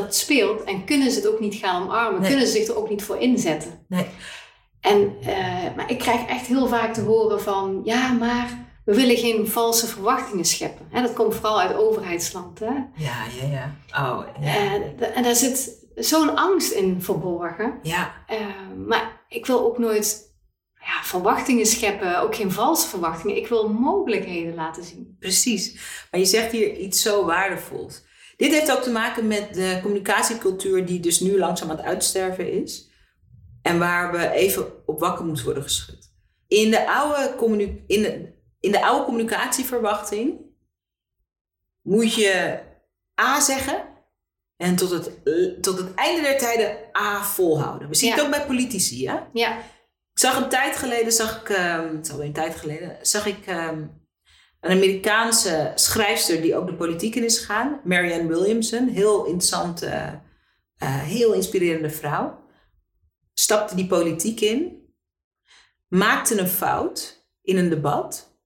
[0.00, 2.30] dat speelt en kunnen ze het ook niet gaan omarmen, Nee.
[2.30, 3.84] kunnen ze zich er ook niet voor inzetten.
[3.88, 4.06] Nee.
[4.80, 5.28] En uh,
[5.76, 9.86] maar ik krijg echt heel vaak te horen van, ja, maar we willen geen valse
[9.86, 10.86] verwachtingen scheppen.
[10.90, 12.58] Hè, dat komt vooral uit overheidsland.
[12.58, 12.66] Hè?
[12.94, 13.74] Ja, ja, ja.
[14.10, 14.54] Oh, ja.
[14.56, 17.78] En, d- en daar zit zo'n angst in verborgen.
[17.82, 18.14] ja.
[18.30, 18.36] Uh,
[18.86, 20.30] maar ik wil ook nooit
[20.80, 23.36] ja, verwachtingen scheppen, ook geen valse verwachtingen.
[23.36, 25.16] Ik wil mogelijkheden laten zien.
[25.18, 25.74] Precies.
[26.10, 28.02] Maar je zegt hier iets zo waardevols.
[28.42, 32.52] Dit heeft ook te maken met de communicatiecultuur die dus nu langzaam aan het uitsterven
[32.62, 32.90] is.
[33.62, 36.10] En waar we even op wakker moeten worden geschud.
[36.48, 40.40] In de oude, communi- in de, in de oude communicatieverwachting
[41.82, 42.58] moet je
[43.20, 43.84] A zeggen
[44.56, 45.10] en tot het,
[45.62, 47.88] tot het einde der tijden A volhouden.
[47.88, 48.14] We zien Ja.
[48.14, 49.08] het ook bij politici.
[49.08, 49.18] Hè?
[49.32, 49.58] Ja,
[50.12, 53.26] Ik zag een tijd geleden, zag ik, um, het is alweer een tijd geleden, zag
[53.26, 54.01] ik um,
[54.62, 61.02] een Amerikaanse schrijfster die ook de politiek in is gegaan, Marianne Williamson, heel interessante, uh,
[61.02, 62.40] heel inspirerende vrouw.
[63.34, 64.86] Stapte die politiek in,
[65.88, 68.36] maakte een fout in een debat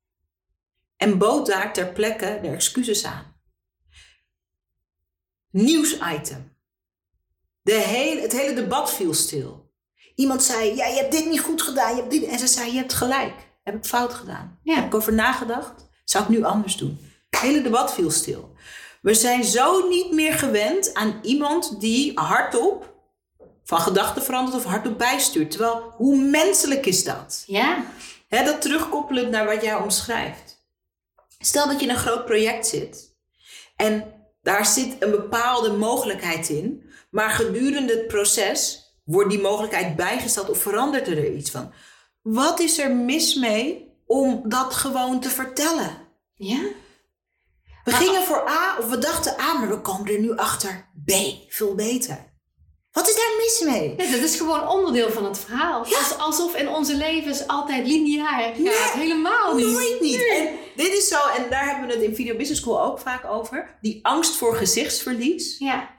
[0.96, 3.34] en bood daar ter plekke de excuses aan.
[5.50, 6.56] Nieuwsitem.
[7.62, 9.72] De hele, het hele debat viel stil.
[10.14, 11.94] Iemand zei, ja, je hebt dit niet goed gedaan.
[11.94, 12.24] Je hebt dit...
[12.24, 13.34] En ze zei, je hebt gelijk.
[13.62, 14.60] Heb ik fout gedaan.
[14.62, 14.74] Ja.
[14.74, 15.88] Heb ik over nagedacht?
[16.06, 16.98] Zou ik nu anders doen?
[17.30, 18.54] Het hele debat viel stil.
[19.00, 22.94] We zijn zo niet meer gewend aan iemand die hardop
[23.64, 25.50] van gedachten verandert of hardop bijstuurt.
[25.50, 27.44] Terwijl, hoe menselijk is dat?
[28.28, 30.64] ja, dat terugkoppelend naar wat jij omschrijft.
[31.38, 33.14] Stel dat je in een groot project zit
[33.76, 40.50] en daar zit een bepaalde mogelijkheid in, maar gedurende het proces wordt die mogelijkheid bijgesteld
[40.50, 41.72] of verandert er iets van.
[42.22, 45.96] Wat is er mis mee om dat gewoon te vertellen?
[46.34, 46.58] ja.
[47.84, 50.88] We Maar- gingen voor A of we dachten A, maar we komen er nu achter
[51.04, 51.10] B.
[51.48, 52.34] Veel beter.
[52.92, 53.94] Wat is daar mis mee?
[53.96, 55.86] Ja, dat is gewoon onderdeel van het verhaal.
[55.88, 55.96] Ja.
[55.98, 58.58] Als- alsof in onze levens altijd lineair gaat.
[58.58, 58.72] Nee,
[59.06, 59.66] Helemaal niet.
[59.66, 60.26] Nooit niet.
[60.30, 63.24] En dit is zo, en daar hebben we het in Video Business School ook vaak
[63.24, 63.78] over.
[63.80, 65.90] Die angst voor gezichtsverlies Ja,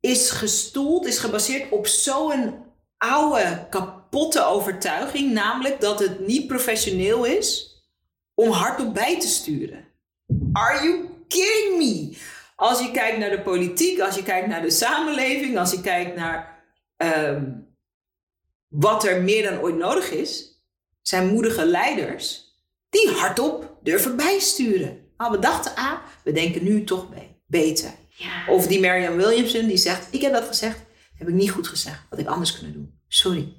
[0.00, 2.54] is gestoeld, is gebaseerd op zo'n
[3.02, 5.32] oude, kapotte overtuiging.
[5.32, 7.76] Namelijk dat het niet professioneel is
[8.34, 9.84] om hardop bij te sturen.
[10.52, 12.16] Are you kidding me?
[12.56, 16.16] Als je kijkt naar de politiek, als je kijkt naar de samenleving, als je kijkt
[16.16, 16.64] naar
[16.96, 17.44] ehm,
[18.68, 20.62] wat er meer dan ooit nodig is,
[21.02, 22.54] zijn moedige leiders
[22.88, 25.10] die hardop durven bijsturen.
[25.16, 27.14] Nou, we dachten A, we denken nu toch B.
[27.46, 27.90] Beter.
[28.08, 28.46] ja.
[28.48, 30.78] Of die Marianne Williamson die zegt, ik heb dat gezegd,
[31.24, 32.02] heb ik niet goed gezegd.
[32.10, 33.00] Had ik anders kunnen doen.
[33.08, 33.52] Sorry.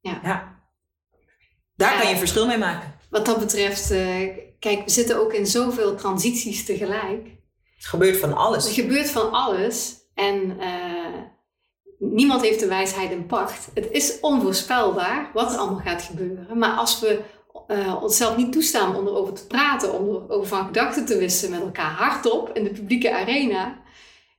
[0.00, 0.20] Ja.
[1.74, 2.00] Daar Ja.
[2.00, 2.94] kan je verschil mee maken.
[3.10, 4.28] Wat dat betreft, eh,
[4.58, 7.26] kijk, we zitten ook in zoveel transities tegelijk.
[7.76, 8.72] Het gebeurt van Er alles.
[8.74, 11.22] gebeurt van alles en eh,
[11.98, 13.68] niemand heeft de wijsheid in pacht.
[13.74, 16.58] Het is onvoorspelbaar wat er allemaal gaat gebeuren.
[16.58, 17.22] Maar als we
[17.66, 21.60] eh, onszelf niet toestaan om erover te praten, om erover van gedachten te wisselen met
[21.60, 23.78] elkaar hardop in de publieke arena,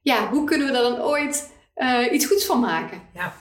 [0.01, 3.01] ja, hoe kunnen we daar dan ooit eh, iets goeds van maken?
[3.13, 3.33] Ja.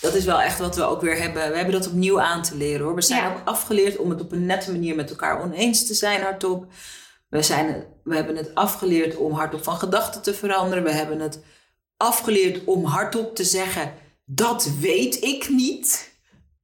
[0.00, 1.50] Dat is wel echt wat we ook weer hebben.
[1.50, 2.94] We hebben dat opnieuw aan te leren hoor.
[2.94, 3.28] We zijn Ja.
[3.32, 6.66] ook afgeleerd om het op een nette manier met elkaar oneens te zijn hardop.
[7.28, 10.84] We, zijn, we hebben het afgeleerd om hardop van gedachten te veranderen.
[10.84, 11.42] We hebben het
[11.96, 13.92] afgeleerd om hardop te zeggen:
[14.24, 16.12] dat weet ik niet,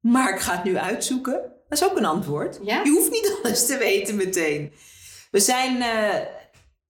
[0.01, 1.33] maar ik ga het nu uitzoeken.
[1.68, 2.59] Dat is ook een antwoord.
[2.62, 2.83] Ja?
[2.85, 4.73] Je hoeft niet alles te weten meteen.
[5.31, 6.18] We zijn, eh,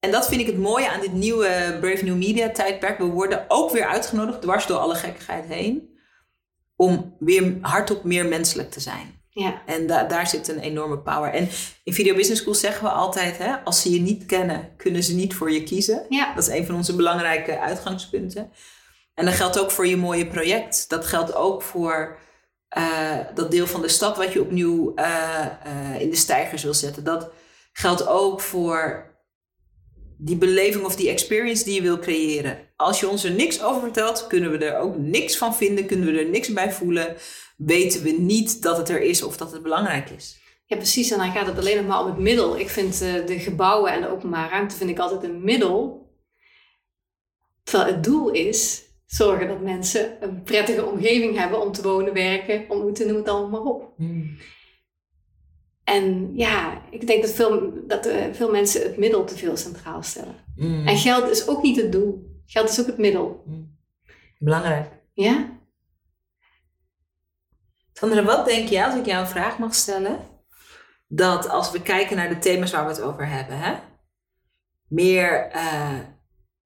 [0.03, 2.99] en dat vind ik het mooie aan dit nieuwe Brave New Media tijdperk.
[2.99, 5.99] We worden ook weer uitgenodigd, dwars door alle gekkigheid heen,
[6.77, 9.21] om weer hardop meer menselijk te zijn.
[9.29, 9.63] Ja.
[9.67, 11.33] En da daar zit een enorme power.
[11.33, 11.49] En
[11.85, 15.15] in Video Business School zeggen we altijd, hè, als ze je niet kennen, kunnen ze
[15.15, 16.07] niet voor je kiezen.
[16.09, 16.35] Ja.
[16.35, 18.53] Dat is een van onze belangrijke uitgangspunten.
[19.15, 20.89] En dat geldt ook voor je mooie project.
[20.89, 22.19] Dat geldt ook voor
[22.69, 26.75] eh, dat deel van de stad wat je opnieuw eh, eh, in de stijgers wil
[26.75, 27.05] zetten.
[27.05, 27.31] Dat
[27.73, 29.11] geldt ook voor
[30.25, 32.59] die beleving of die experience die je wil creëren.
[32.77, 36.13] Als je ons er niks over vertelt, kunnen we er ook niks van vinden, kunnen
[36.13, 37.17] we er niks bij voelen.
[37.57, 40.41] Weten we niet dat het er is of dat het belangrijk is.
[40.67, 41.11] Ja, precies.
[41.11, 42.59] En dan gaat het alleen nog maar om het middel.
[42.59, 46.11] Ik vind uh, de gebouwen en de openbare ruimte vind ik altijd een middel.
[47.63, 52.65] Terwijl het doel is zorgen dat mensen een prettige omgeving hebben om te wonen, werken,
[52.69, 53.93] ontmoeten, noem het allemaal maar op.
[53.97, 54.39] Hmm.
[55.85, 60.03] En ja, ik denk dat veel, dat, uh, veel mensen het middel te veel centraal
[60.03, 60.35] stellen.
[60.57, 60.87] Hmm.
[60.87, 62.41] En geld is ook niet het doel.
[62.47, 63.43] Geld is ook het middel.
[63.45, 63.79] Hmm.
[64.39, 64.89] Belangrijk.
[65.13, 65.61] Ja?
[67.93, 70.19] Sandra, wat denk je, als ik jou een vraag mag stellen,
[71.09, 73.75] dat als we kijken naar de thema's waar we het over hebben, hè,
[74.89, 75.99] meer uh,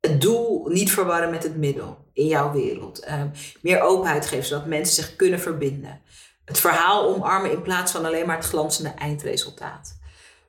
[0.01, 3.23] het doel niet verwarren met het middel in jouw wereld, uh,
[3.62, 6.01] meer openheid geven zodat mensen zich kunnen verbinden,
[6.47, 9.99] het verhaal omarmen in plaats van alleen maar het glanzende eindresultaat.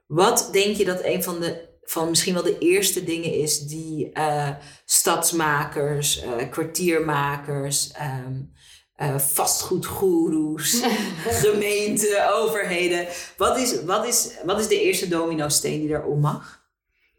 [0.05, 4.11] Wat denk je dat een van de van misschien wel de eerste dingen is die
[4.13, 4.49] uh,
[4.85, 8.51] stadsmakers, kwartiermakers, um,
[8.97, 10.83] uh, vastgoedgoeroes,
[11.43, 13.07] gemeenten, overheden.
[13.37, 16.65] Wat is, wat, is, wat is de eerste domino-steen die er om mag?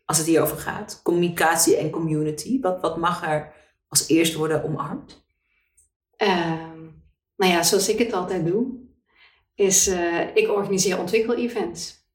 [0.05, 1.01] Als het hierover gaat.
[1.03, 2.61] Communicatie en community.
[2.61, 3.53] Wat, wat mag er
[3.89, 5.25] als eerste worden omarmd?
[6.19, 6.63] Uh,
[7.39, 8.67] nou ja, zoals ik het altijd doe,
[9.55, 12.07] is uh, ik organiseer ontwikkel-events.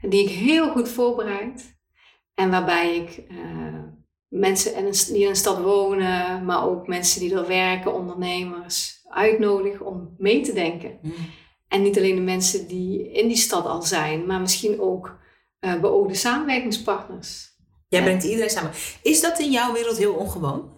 [0.00, 1.76] Die ik heel goed voorbereid.
[2.34, 3.82] En waarbij ik uh,
[4.28, 10.14] mensen die in een stad wonen, maar ook mensen die er werken, ondernemers, uitnodig om
[10.18, 10.98] mee te denken.
[11.02, 11.12] Mm.
[11.68, 15.18] En niet alleen de mensen die in die stad al zijn, maar misschien ook
[15.60, 17.56] uh, beoogde samenwerkingspartners.
[17.88, 18.70] Jij brengt iedereen samen.
[19.02, 20.77] Is dat in jouw wereld heel ongewoon?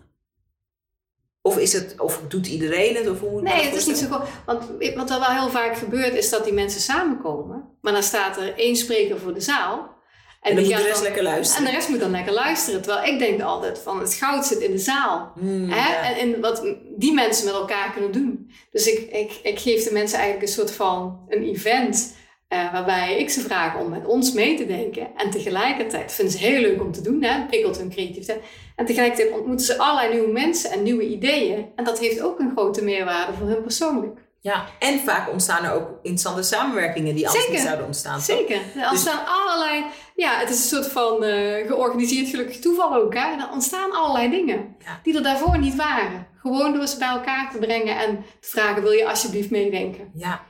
[1.50, 3.08] Of, is het, of doet iedereen het?
[3.08, 4.26] Of hoe nee, het is niet zo gewoon.
[4.46, 7.64] Want wat er wel heel vaak gebeurt, is dat die mensen samenkomen.
[7.80, 9.98] Maar dan staat er één spreker voor de zaal.
[10.40, 11.66] En, en dan moet de rest dan, lekker luisteren.
[11.66, 12.82] En de rest moet dan lekker luisteren.
[12.82, 15.32] Terwijl ik denk altijd van het goud zit in de zaal.
[15.34, 15.76] Mm, hè?
[15.76, 16.02] ja.
[16.02, 18.50] En in wat die mensen met elkaar kunnen doen.
[18.70, 22.14] Dus ik, ik, ik geef de mensen eigenlijk een soort van een event.
[22.52, 25.08] Uh, waarbij ik ze vraag om met ons mee te denken.
[25.16, 27.22] En tegelijkertijd vinden ze heel leuk om te doen.
[27.22, 27.32] Hè?
[27.32, 28.42] Het prikkelt hun creativiteit.
[28.76, 31.66] En tegelijkertijd ontmoeten ze allerlei nieuwe mensen en nieuwe ideeën.
[31.76, 34.18] En dat heeft ook een grote meerwaarde voor hun persoonlijk.
[34.40, 38.20] Ja, en vaak ontstaan er ook interessante samenwerkingen die anders niet zouden ontstaan.
[38.20, 38.60] Zeker.
[38.76, 39.28] Er ontstaan dus...
[39.28, 39.84] allerlei,
[40.14, 43.14] ja, het is een soort van uh, georganiseerd gelukkig toeval ook.
[43.14, 43.32] Hè?
[43.32, 45.00] En er ontstaan allerlei dingen ja.
[45.02, 46.26] die er daarvoor niet waren.
[46.40, 50.10] Gewoon door ze bij elkaar te brengen en te vragen, wil je alsjeblieft meedenken?
[50.14, 50.40] Ja,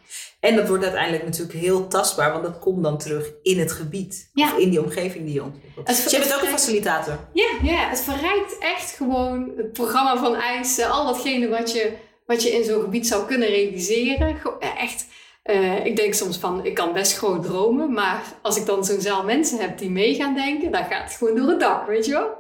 [0.41, 4.31] en dat wordt uiteindelijk natuurlijk heel tastbaar, want dat komt dan terug in het gebied.
[4.35, 4.45] Ja.
[4.45, 5.89] Of in die omgeving die je ontwikkelt.
[5.89, 7.19] Het, dus je bent ook een facilitator.
[7.33, 11.93] Ja, ja, het verrijkt echt gewoon het programma van eisen, al datgene wat je
[12.31, 14.37] wat je in zo'n gebied zou kunnen realiseren.
[14.79, 15.07] Echt,
[15.45, 19.01] uh, ik denk soms van, ik kan best groot dromen, maar als ik dan zo'n
[19.01, 22.07] zaal mensen heb die mee gaan denken, dan gaat het gewoon door het dak, weet
[22.07, 22.39] je wel.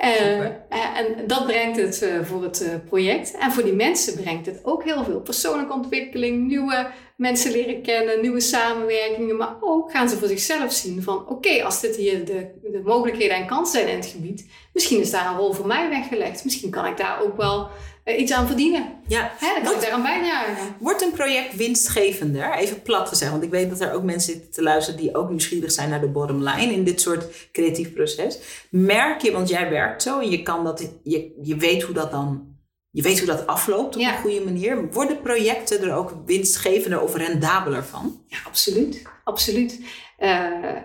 [0.00, 3.36] Uh, en dat brengt het uh, voor het project.
[3.36, 6.86] En voor die mensen brengt het ook heel veel persoonlijke ontwikkeling, nieuwe
[7.20, 9.36] mensen leren kennen, nieuwe samenwerkingen.
[9.36, 12.80] Maar ook gaan ze voor zichzelf zien van oké, okay, als dit hier de, de
[12.84, 16.44] mogelijkheden en kansen zijn in het gebied, misschien is daar een rol voor mij weggelegd.
[16.44, 17.68] Misschien kan ik daar ook wel
[18.04, 18.92] uh, iets aan verdienen.
[19.06, 19.32] Ja.
[19.38, 20.76] Hè, dan kan ik daar aan bijdragen.
[20.78, 22.52] Wordt een project winstgevender?
[22.52, 25.28] Even plat gezegd, want ik weet dat er ook mensen zitten te luisteren die ook
[25.28, 28.38] nieuwsgierig zijn naar de bottom line in dit soort creatief proces.
[28.70, 32.10] Merk je, want jij werkt zo en je kan dat, je, je weet hoe dat
[32.10, 32.58] dan
[32.90, 34.12] je weet hoe dat afloopt op Ja.
[34.14, 34.90] een goede manier.
[34.92, 38.22] Worden projecten er ook winstgevender of rendabeler van?
[38.26, 39.02] Ja, absoluut.
[39.24, 39.80] Absoluut.
[40.18, 40.76] Uh,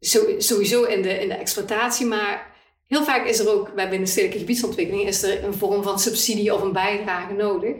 [0.00, 2.50] zo- sowieso in de, in de exploitatie, maar
[2.86, 6.54] heel vaak is er ook bij binnen stedelijke gebiedsontwikkeling is er een vorm van subsidie
[6.54, 7.74] of een bijdrage nodig.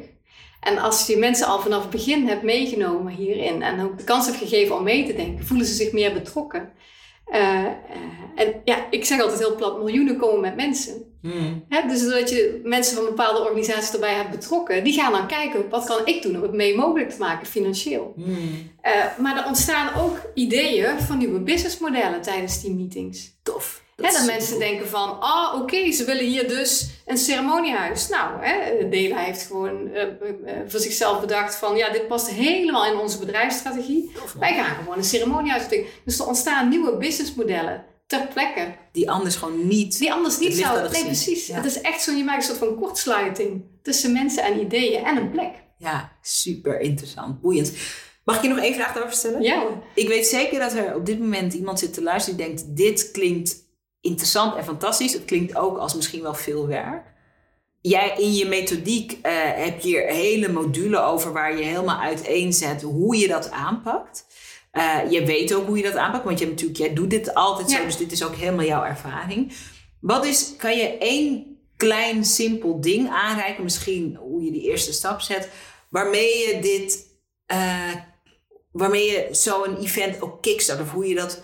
[0.60, 4.26] En als je mensen al vanaf het begin hebt meegenomen hierin en ook de kans
[4.26, 6.72] hebt gegeven om mee te denken, voelen ze zich meer betrokken.
[7.32, 7.66] Uh, uh,
[8.34, 11.11] en ja, ik zeg altijd heel plat, miljoenen komen met mensen.
[11.68, 15.68] Hè, dus dat je mensen van bepaalde organisaties erbij hebt betrokken, die gaan dan kijken,
[15.68, 18.14] wat kan ik doen om het mee mogelijk te maken financieel.
[18.16, 23.30] Uh, maar er ontstaan ook ideeën van nieuwe businessmodellen tijdens die meetings.
[23.42, 23.82] Tof.
[23.96, 28.08] Hè, dat mensen denken van, ah oké, ze willen hier dus een ceremoniehuis.
[28.08, 32.86] Nou, hè, Dela heeft gewoon uh, uh, voor zichzelf bedacht van, ja, dit past helemaal
[32.92, 34.10] in onze bedrijfsstrategie.
[34.14, 34.32] Tof.
[34.32, 35.94] Wij gaan gewoon een ceremoniehuis ontwikkelen.
[36.04, 38.74] Dus er ontstaan nieuwe businessmodellen ter plekke.
[38.92, 39.98] Die anders gewoon niet.
[39.98, 41.46] Die anders niet hadden Nee, precies.
[41.46, 41.54] Ja.
[41.54, 45.16] Het is echt zo, je maakt een soort van kortsluiting tussen mensen en ideeën en
[45.16, 45.52] een plek.
[45.78, 47.72] ja, super interessant, boeiend.
[48.24, 49.42] Mag ik je nog één vraag over stellen?
[49.42, 49.66] Ja.
[49.94, 53.10] Ik weet zeker dat er op dit moment iemand zit te luisteren die denkt: dit
[53.10, 53.56] klinkt
[54.00, 55.12] interessant en fantastisch.
[55.12, 57.10] Het klinkt ook als misschien wel veel werk.
[57.80, 62.82] Jij in je methodiek eh, heb je hier hele module over waar je helemaal uiteenzet
[62.82, 64.26] hoe je dat aanpakt.
[64.72, 67.34] Eh, je weet ook hoe je dat aanpakt, want je hebt natuurlijk, jij doet dit
[67.34, 69.52] altijd zo, dus dit is ook helemaal jouw ervaring.
[70.00, 75.20] Wat is, kan je één klein simpel ding aanreiken, misschien hoe je die eerste stap
[75.20, 75.48] zet,
[75.90, 77.06] waarmee je dit,
[77.46, 77.94] eh,
[78.72, 81.42] waarmee je zo'n event ook kickstart, of hoe je dat,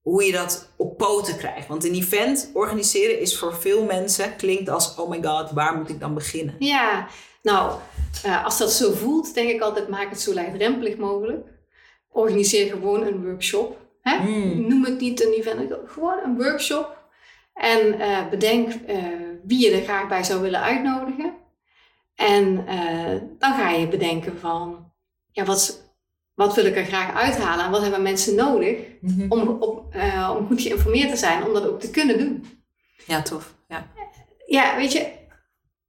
[0.00, 1.68] hoe je dat op poten krijgt.
[1.68, 5.88] Want een event organiseren is voor veel mensen klinkt als, oh my god, waar moet
[5.88, 6.56] ik dan beginnen?
[6.58, 7.08] Ja,
[7.42, 7.78] nou,
[8.22, 11.53] eh, als dat zo voelt, denk ik altijd, maak het zo laagdrempelig mogelijk.
[12.14, 13.76] Organiseer gewoon een workshop.
[14.00, 14.18] Hè?
[14.18, 14.68] Mm.
[14.68, 16.98] Noem het niet een event, gewoon een workshop.
[17.54, 18.96] En eh, bedenk eh,
[19.44, 21.34] wie je er graag bij zou willen uitnodigen.
[22.14, 24.92] En eh, dan ga je bedenken van,
[25.32, 25.92] ja, wat,
[26.34, 28.78] wat wil ik er graag uithalen en wat hebben mensen nodig
[29.28, 32.62] om, op, eh, om goed geïnformeerd te zijn, om dat ook te kunnen doen.
[33.06, 33.54] Ja, tof.
[33.68, 33.86] Ja.
[34.46, 35.12] Ja, weet je,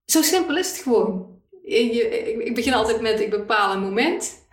[0.05, 1.33] zo simpel is het gewoon.
[1.63, 4.44] Je, ik, ik begin altijd met, ik bepaal een moment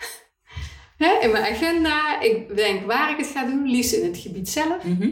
[1.03, 2.21] hè, in mijn agenda.
[2.21, 4.83] Ik bedenk waar ik het ga doen, liefst in het gebied zelf.
[4.85, 5.11] Mhm.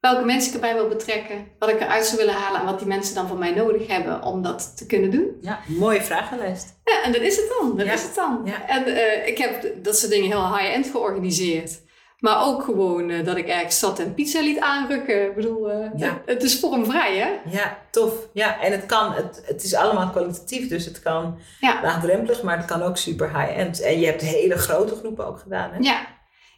[0.00, 2.88] Welke mensen ik erbij wil betrekken, wat ik eruit zou willen halen en wat die
[2.88, 5.26] mensen dan van mij nodig hebben om dat te kunnen doen.
[5.40, 6.80] ja, mooie vragenlijst.
[6.84, 7.76] Ja, en dat is het dan.
[7.76, 7.92] Dat Ja.
[7.92, 8.40] is het dan.
[8.44, 8.68] Ja.
[8.68, 11.80] En eh, ik heb dat soort dingen heel high-end georganiseerd.
[12.22, 15.24] Maar ook gewoon eh, dat ik ergens zat en pizza liet aanrukken.
[15.28, 16.22] Ik bedoel, eh, Ja.
[16.26, 17.50] het, is vormvrij, hè?
[17.50, 18.14] Ja, tof.
[18.32, 21.80] Ja, en het kan, het, het is allemaal kwalitatief, dus het kan Ja.
[21.82, 23.80] laagdrempelig, maar het kan ook super high-end.
[23.80, 25.78] En je hebt hele grote groepen ook gedaan, hè?
[25.78, 26.06] Ja.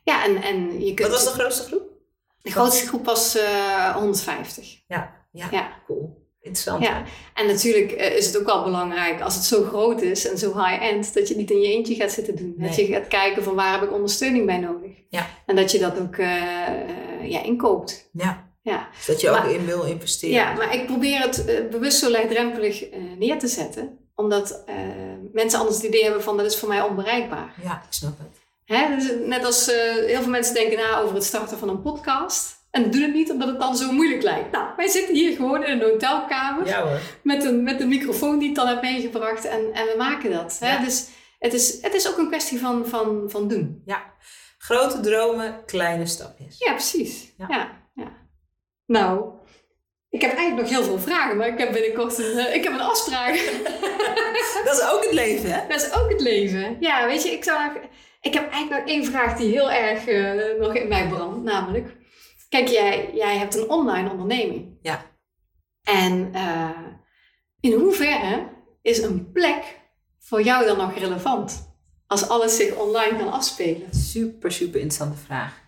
[0.04, 1.08] Ja, en, en je kunt...
[1.08, 1.82] Wat was de grootste groep?
[2.42, 4.80] De grootste groep was eh 150.
[4.86, 5.68] Ja, ja, Ja.
[5.86, 6.23] cool.
[6.44, 6.82] Interessant.
[6.84, 7.02] Ja,
[7.34, 10.64] en natuurlijk eh, is het ook wel belangrijk als het zo groot is en zo
[10.64, 12.54] high-end, dat je niet in je eentje gaat zitten doen.
[12.58, 14.90] Dat je gaat kijken van waar heb ik ondersteuning bij nodig.
[15.08, 15.26] Ja.
[15.46, 18.08] En dat je dat ook eh, eh, ja, inkoopt.
[18.12, 18.88] Ja, Ja.
[18.96, 20.34] dus dat je ook in wil investeren.
[20.34, 22.84] ja, maar ik probeer het bewust zo laagdrempelig
[23.18, 23.98] neer te zetten.
[24.14, 24.64] Omdat
[25.32, 27.54] mensen anders het idee hebben van dat is voor mij onbereikbaar.
[27.62, 28.42] Ja, ik snap het.
[28.64, 28.96] Hè?
[28.96, 29.66] Dus net als
[30.06, 32.62] heel veel mensen denken na over het starten van een podcast.
[32.74, 34.50] En doen het niet omdat het dan zo moeilijk lijkt.
[34.50, 36.66] Nou, wij zitten hier gewoon in een hotelkamer.
[36.66, 37.00] Ja hoor.
[37.22, 40.56] met een, met een microfoon die ik dan heb meegebracht en, en we maken dat.
[40.60, 40.72] Hè?
[40.72, 40.84] Ja.
[40.84, 41.06] Dus
[41.38, 43.82] het is, het is ook een kwestie van, van, van doen.
[44.58, 46.58] Grote dromen, kleine stapjes.
[46.58, 47.32] Ja, precies.
[47.36, 47.46] Ja.
[47.48, 47.82] Ja.
[47.94, 48.12] Ja,
[48.86, 49.32] Nou,
[50.10, 52.72] ik heb eigenlijk nog heel veel vragen, maar ik heb binnenkort een, eh, ik heb
[52.72, 53.34] een afspraak.
[54.64, 55.60] Dat is ook het leven, hè?
[55.68, 56.76] dat is ook het leven.
[56.80, 57.82] Ja, weet je, ik, zou nog,
[58.20, 61.42] ik heb eigenlijk nog één vraag die heel erg eh, nog in mij brandt.
[61.42, 62.02] Namelijk,
[62.54, 64.78] kijk, jij, jij hebt een online onderneming.
[64.82, 65.10] Ja.
[65.82, 66.70] En eh,
[67.60, 68.48] in hoeverre
[68.82, 69.80] is een plek
[70.18, 71.72] voor jou dan nog relevant?
[72.06, 73.94] Als alles zich online kan afspelen.
[73.94, 75.62] Super, super interessante vraag.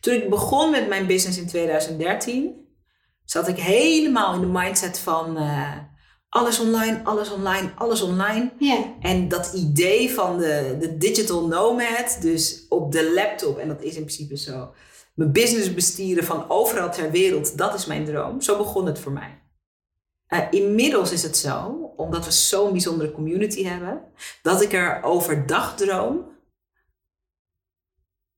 [0.00, 2.68] Toen ik begon met mijn business in 2013,
[3.24, 5.76] zat ik helemaal in de mindset van eh,
[6.28, 8.52] alles online, alles online, alles online.
[8.58, 8.94] Ja.
[9.00, 13.94] En dat idee van de, de digital nomad, dus op de laptop, en dat is
[13.96, 14.72] in principe zo,
[15.14, 18.40] mijn business bestieren van overal ter wereld, dat is mijn droom.
[18.40, 19.40] Zo begon het voor mij.
[20.26, 24.02] Eh, inmiddels is het zo, omdat we zo'n bijzondere community hebben,
[24.42, 26.38] dat ik er overdag droom.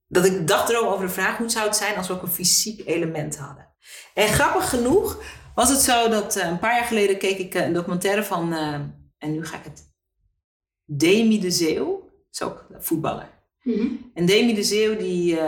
[0.06, 2.86] Dat ik dagdroom over de vraag hoe zou het zijn als we ook een fysiek
[2.86, 3.68] element hadden.
[4.14, 5.22] En grappig genoeg
[5.54, 8.52] was het zo dat eh, een paar jaar geleden keek ik eh, een documentaire van,
[9.18, 9.90] en nu ga ik het,
[10.84, 13.30] Demi de Zeeuw, is ook voetballer.
[13.62, 13.86] Mhm.
[14.14, 15.38] En Demi de Zeeuw, die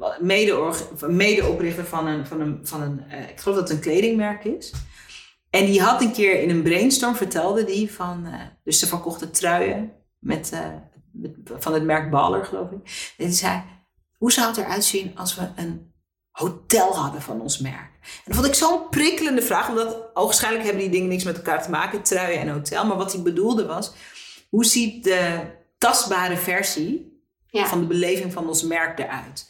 [0.00, 3.82] eh, mede- medeoprichter van een, van een, van een eh, ik geloof dat het een
[3.82, 4.72] kledingmerk is.
[5.50, 9.30] En die had een keer in een brainstorm vertelde die van, eh, dus ze verkochten
[9.32, 10.60] truien met, eh,
[11.12, 13.12] met, van het merk Baller geloof ik.
[13.16, 13.62] En die zei,
[14.16, 15.92] hoe zou het eruit zien als we een
[16.30, 17.90] hotel hadden van ons merk?
[18.02, 21.62] En dat vond ik zo'n prikkelende vraag, omdat ogenschijnlijk hebben die dingen niks met elkaar
[21.62, 22.86] te maken, truien en hotel.
[22.86, 23.92] Maar wat hij bedoelde was,
[24.48, 25.40] hoe ziet de
[25.78, 27.66] tastbare versie Ja.
[27.66, 29.48] van de beleving van ons merk eruit?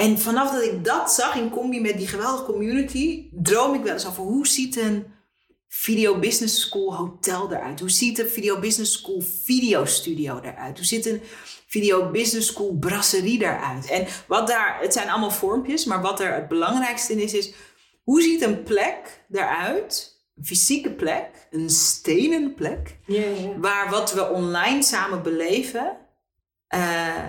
[0.00, 3.92] En vanaf dat ik dat zag in combi met die geweldige community, droom ik wel
[3.92, 5.06] eens over hoe ziet een
[5.68, 7.80] Video Business School hotel eruit?
[7.80, 10.76] Hoe ziet een Video Business School videostudio eruit?
[10.76, 11.22] Hoe ziet een
[11.66, 13.90] Video Business School brasserie eruit?
[13.90, 17.52] En wat daar, het zijn allemaal vormpjes, maar wat er het belangrijkste in is, is
[18.02, 20.18] hoe ziet een plek eruit?
[20.36, 22.96] Een fysieke plek, een stenen plek,
[23.56, 25.96] waar wat we online samen beleven,
[26.66, 27.24] eh,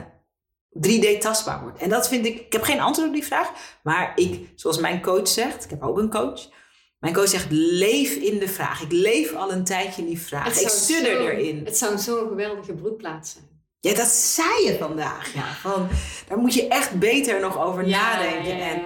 [0.88, 1.78] 3D tastbaar wordt.
[1.80, 3.52] En dat vind ik, ik heb geen antwoord op die vraag,
[3.84, 6.42] maar ik, zoals mijn coach zegt, ik heb ook een coach,
[7.00, 8.82] Mijn coach zegt, leef in de vraag.
[8.82, 10.62] Ik leef al een tijdje in die vraag.
[10.62, 11.62] Ik studder zo- erin.
[11.66, 13.44] Het zou zo'n geweldige broedplaats zijn.
[13.80, 15.34] Ja, dat zei je vandaag.
[15.34, 15.44] Ja.
[15.62, 15.88] Van,
[16.28, 18.58] daar moet je echt beter nog over nadenken.
[18.58, 18.82] ja, En.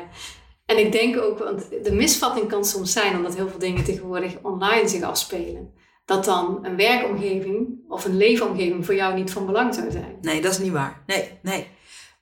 [0.65, 4.33] En ik denk ook, want de misvatting kan soms zijn, omdat heel veel dingen tegenwoordig
[4.41, 5.73] online zich afspelen,
[6.05, 10.17] dat dan een werkomgeving of een leefomgeving voor jou niet van belang zou zijn.
[10.21, 11.03] nee, dat is niet waar.
[11.05, 11.67] Nee, nee.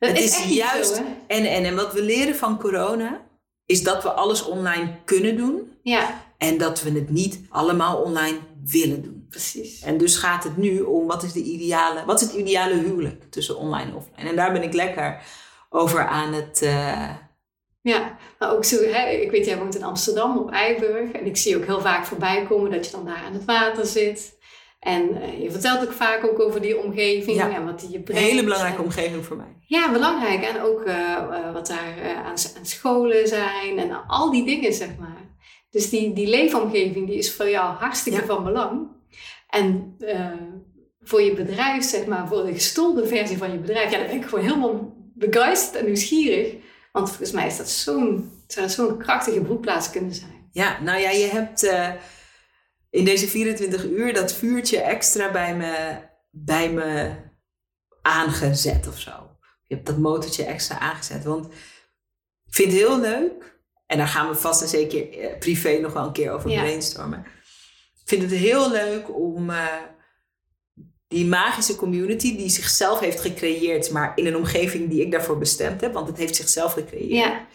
[0.08, 1.02] Dat Het is, juist- zo?
[1.28, 3.22] En, en, en wat we leren van corona,
[3.66, 5.72] is dat we alles online kunnen doen.
[5.84, 9.26] Ja, En dat we het niet allemaal online willen doen.
[9.30, 9.82] precies.
[9.82, 13.24] En dus gaat het nu om wat is, de ideale, wat is het ideale huwelijk
[13.32, 14.30] tussen online en offline.
[14.30, 15.22] En daar ben ik lekker
[15.70, 16.62] over aan het...
[16.62, 17.10] eh,
[17.82, 21.12] Ja, maar ook zo, hè, ik weet, jij woont in Amsterdam op Eiburg.
[21.12, 23.86] En ik zie ook heel vaak voorbij komen dat je dan daar aan het water
[23.86, 24.33] zit.
[24.84, 27.56] En eh, je vertelt ook vaak ook over die omgeving Ja.
[27.56, 28.24] en wat die je een brengt.
[28.24, 29.56] hele belangrijke En- omgeving voor mij.
[29.66, 30.44] Ja, belangrijk.
[30.44, 32.26] En ook eh, eh, wat daar aan,
[32.58, 35.22] aan scholen zijn en al die dingen, zeg maar.
[35.70, 38.26] Dus die, die leefomgeving die is voor jou hartstikke Ja.
[38.26, 38.88] van belang.
[39.50, 39.96] En
[41.02, 44.16] voor je bedrijf, zeg maar, voor de gestolde versie van je bedrijf, ja, dan ben
[44.16, 46.54] ik gewoon helemaal begeisterd en nieuwsgierig.
[46.92, 50.48] Want volgens mij is dat zo'n, zou dat zo'n krachtige broedplaats kunnen zijn.
[50.52, 51.64] Ja, nou ja, je hebt
[52.94, 55.98] in deze 24 uur dat vuurtje extra bij me,
[56.32, 57.12] bij me
[58.02, 59.12] aangezet of zo.
[59.64, 61.24] Je hebt dat motortje extra aangezet.
[61.24, 61.46] Want
[62.46, 65.94] ik vind het heel leuk, en daar gaan we vast en zeker eh, privé nog
[65.94, 66.62] wel een keer over Ja.
[66.62, 67.26] brainstormen.
[68.02, 69.66] Ik vind het heel leuk om eh,
[71.08, 75.82] die magische community die zichzelf heeft gecreëerd, maar in een omgeving die ik daarvoor bestemd
[75.82, 77.48] heb, want het heeft zichzelf gecreëerd Ja,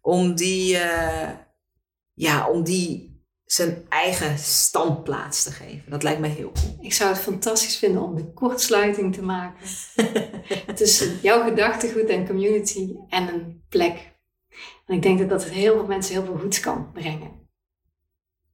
[0.00, 1.30] om die, eh,
[2.14, 3.12] ja, om die
[3.44, 5.90] zijn eigen standplaats te geven.
[5.90, 6.78] Dat lijkt me heel cool.
[6.80, 9.66] ik zou het fantastisch vinden om de kortsluiting te maken
[10.74, 14.12] tussen jouw gedachtegoed en community en een plek.
[14.86, 17.42] En ik denk dat dat heel veel mensen heel veel goeds kan brengen.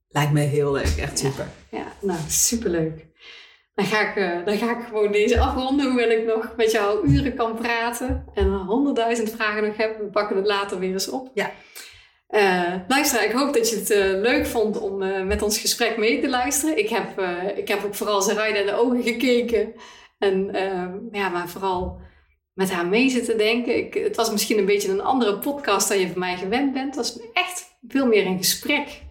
[0.09, 1.49] Lijkt me heel leuk, echt super.
[1.71, 3.09] Ja, nou, superleuk.
[3.75, 7.09] Dan ga, ik, eh, dan ga ik gewoon deze afronden, hoewel ik nog met jou
[7.09, 9.99] uren kan praten en honderdduizend vragen nog heb.
[9.99, 11.31] We pakken het later weer eens op.
[11.35, 11.53] Ja.
[12.31, 15.97] Eh luister, ik hoop dat je het eh, leuk vond om eh, met ons gesprek
[15.97, 16.79] mee te luisteren.
[16.79, 17.21] Ik heb,
[17.57, 19.75] ik heb ook vooral Zaraida in de ogen gekeken.
[20.21, 22.01] En eh, ja, maar vooral
[22.55, 23.77] met haar mee zitten denken.
[23.77, 26.87] Ik, het was misschien een beetje een andere podcast dan je van mij gewend bent.
[26.87, 29.03] Het was echt veel meer een gesprek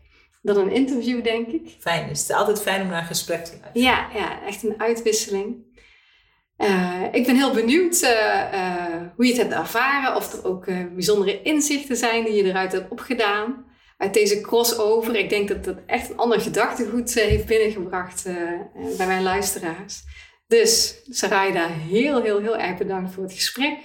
[0.41, 1.75] dan een interview, denk ik.
[1.79, 2.07] Fijn.
[2.07, 3.81] Het is altijd fijn om naar een gesprek te luisteren.
[3.81, 5.55] Ja, ja echt een uitwisseling.
[6.59, 10.15] Eh, ik ben heel benieuwd eh, eh, hoe je het hebt ervaren.
[10.15, 13.65] Of er ook bijzondere inzichten zijn die je eruit hebt opgedaan.
[13.97, 15.15] Uit deze crossover.
[15.15, 18.23] Ik denk dat dat echt een ander gedachtegoed heeft binnengebracht
[18.97, 20.03] bij mijn luisteraars.
[20.47, 23.77] Dus Sarayda, heel, heel, heel erg bedankt voor het gesprek.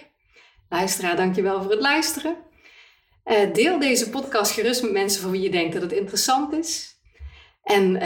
[0.69, 2.37] Luisteraar, dankjewel voor het luisteren.
[3.53, 6.99] Deel deze podcast gerust met mensen voor wie je denkt dat het interessant is.
[7.63, 8.03] En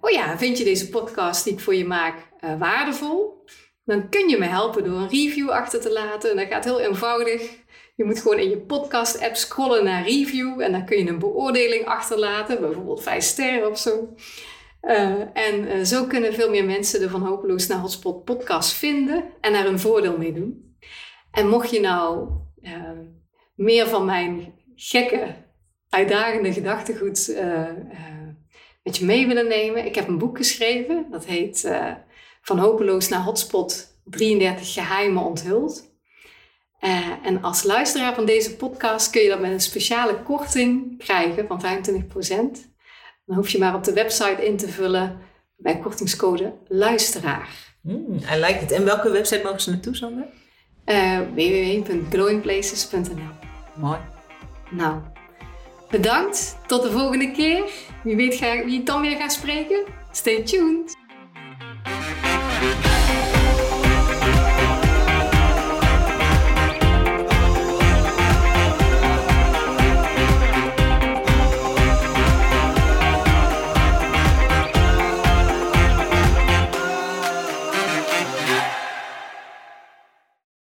[0.00, 2.14] oh ja, vind je deze podcast die ik voor je maak
[2.58, 3.44] waardevol?
[3.84, 6.30] Dan kun je me helpen door een review achter te laten.
[6.30, 7.50] En dat gaat heel eenvoudig.
[7.94, 10.60] Je moet gewoon in je podcast-app scrollen naar review.
[10.60, 12.60] En dan kun je een beoordeling achterlaten.
[12.60, 14.14] Bijvoorbeeld 5 sterren of zo.
[14.82, 19.24] Eh, en eh, zo kunnen veel meer mensen de Van Hopeloos naar Hotspot podcast vinden.
[19.40, 20.76] En daar een voordeel mee doen.
[21.30, 22.28] En mocht je nou
[22.62, 22.90] eh,
[23.54, 25.34] meer van mijn gekke,
[25.88, 27.36] uitdagende gedachtegoed
[28.82, 29.84] met je mee willen nemen.
[29.84, 31.06] Ik heb een boek geschreven.
[31.10, 31.70] Dat heet
[32.42, 35.90] Van Hopeloos naar Hotspot 33 geheimen onthuld.
[36.78, 41.46] Eh, en als luisteraar van deze podcast kun je dat met een speciale korting krijgen
[41.46, 42.70] van 25%.
[43.26, 45.18] Dan hoef je maar op de website in te vullen
[45.56, 47.48] bij kortingscode luisteraar.
[47.82, 48.70] Hmm, I like it.
[48.70, 50.26] En welke website mogen ze naartoe, Sander?
[50.84, 53.30] Eh www.glowingplaces.nl
[53.74, 53.98] Mooi.
[54.70, 55.00] Nou,
[55.90, 56.56] bedankt.
[56.66, 57.64] Tot de volgende keer.
[58.02, 59.84] Wie weet ga, wie ik dan weer ga spreken.
[60.10, 61.00] Stay tuned.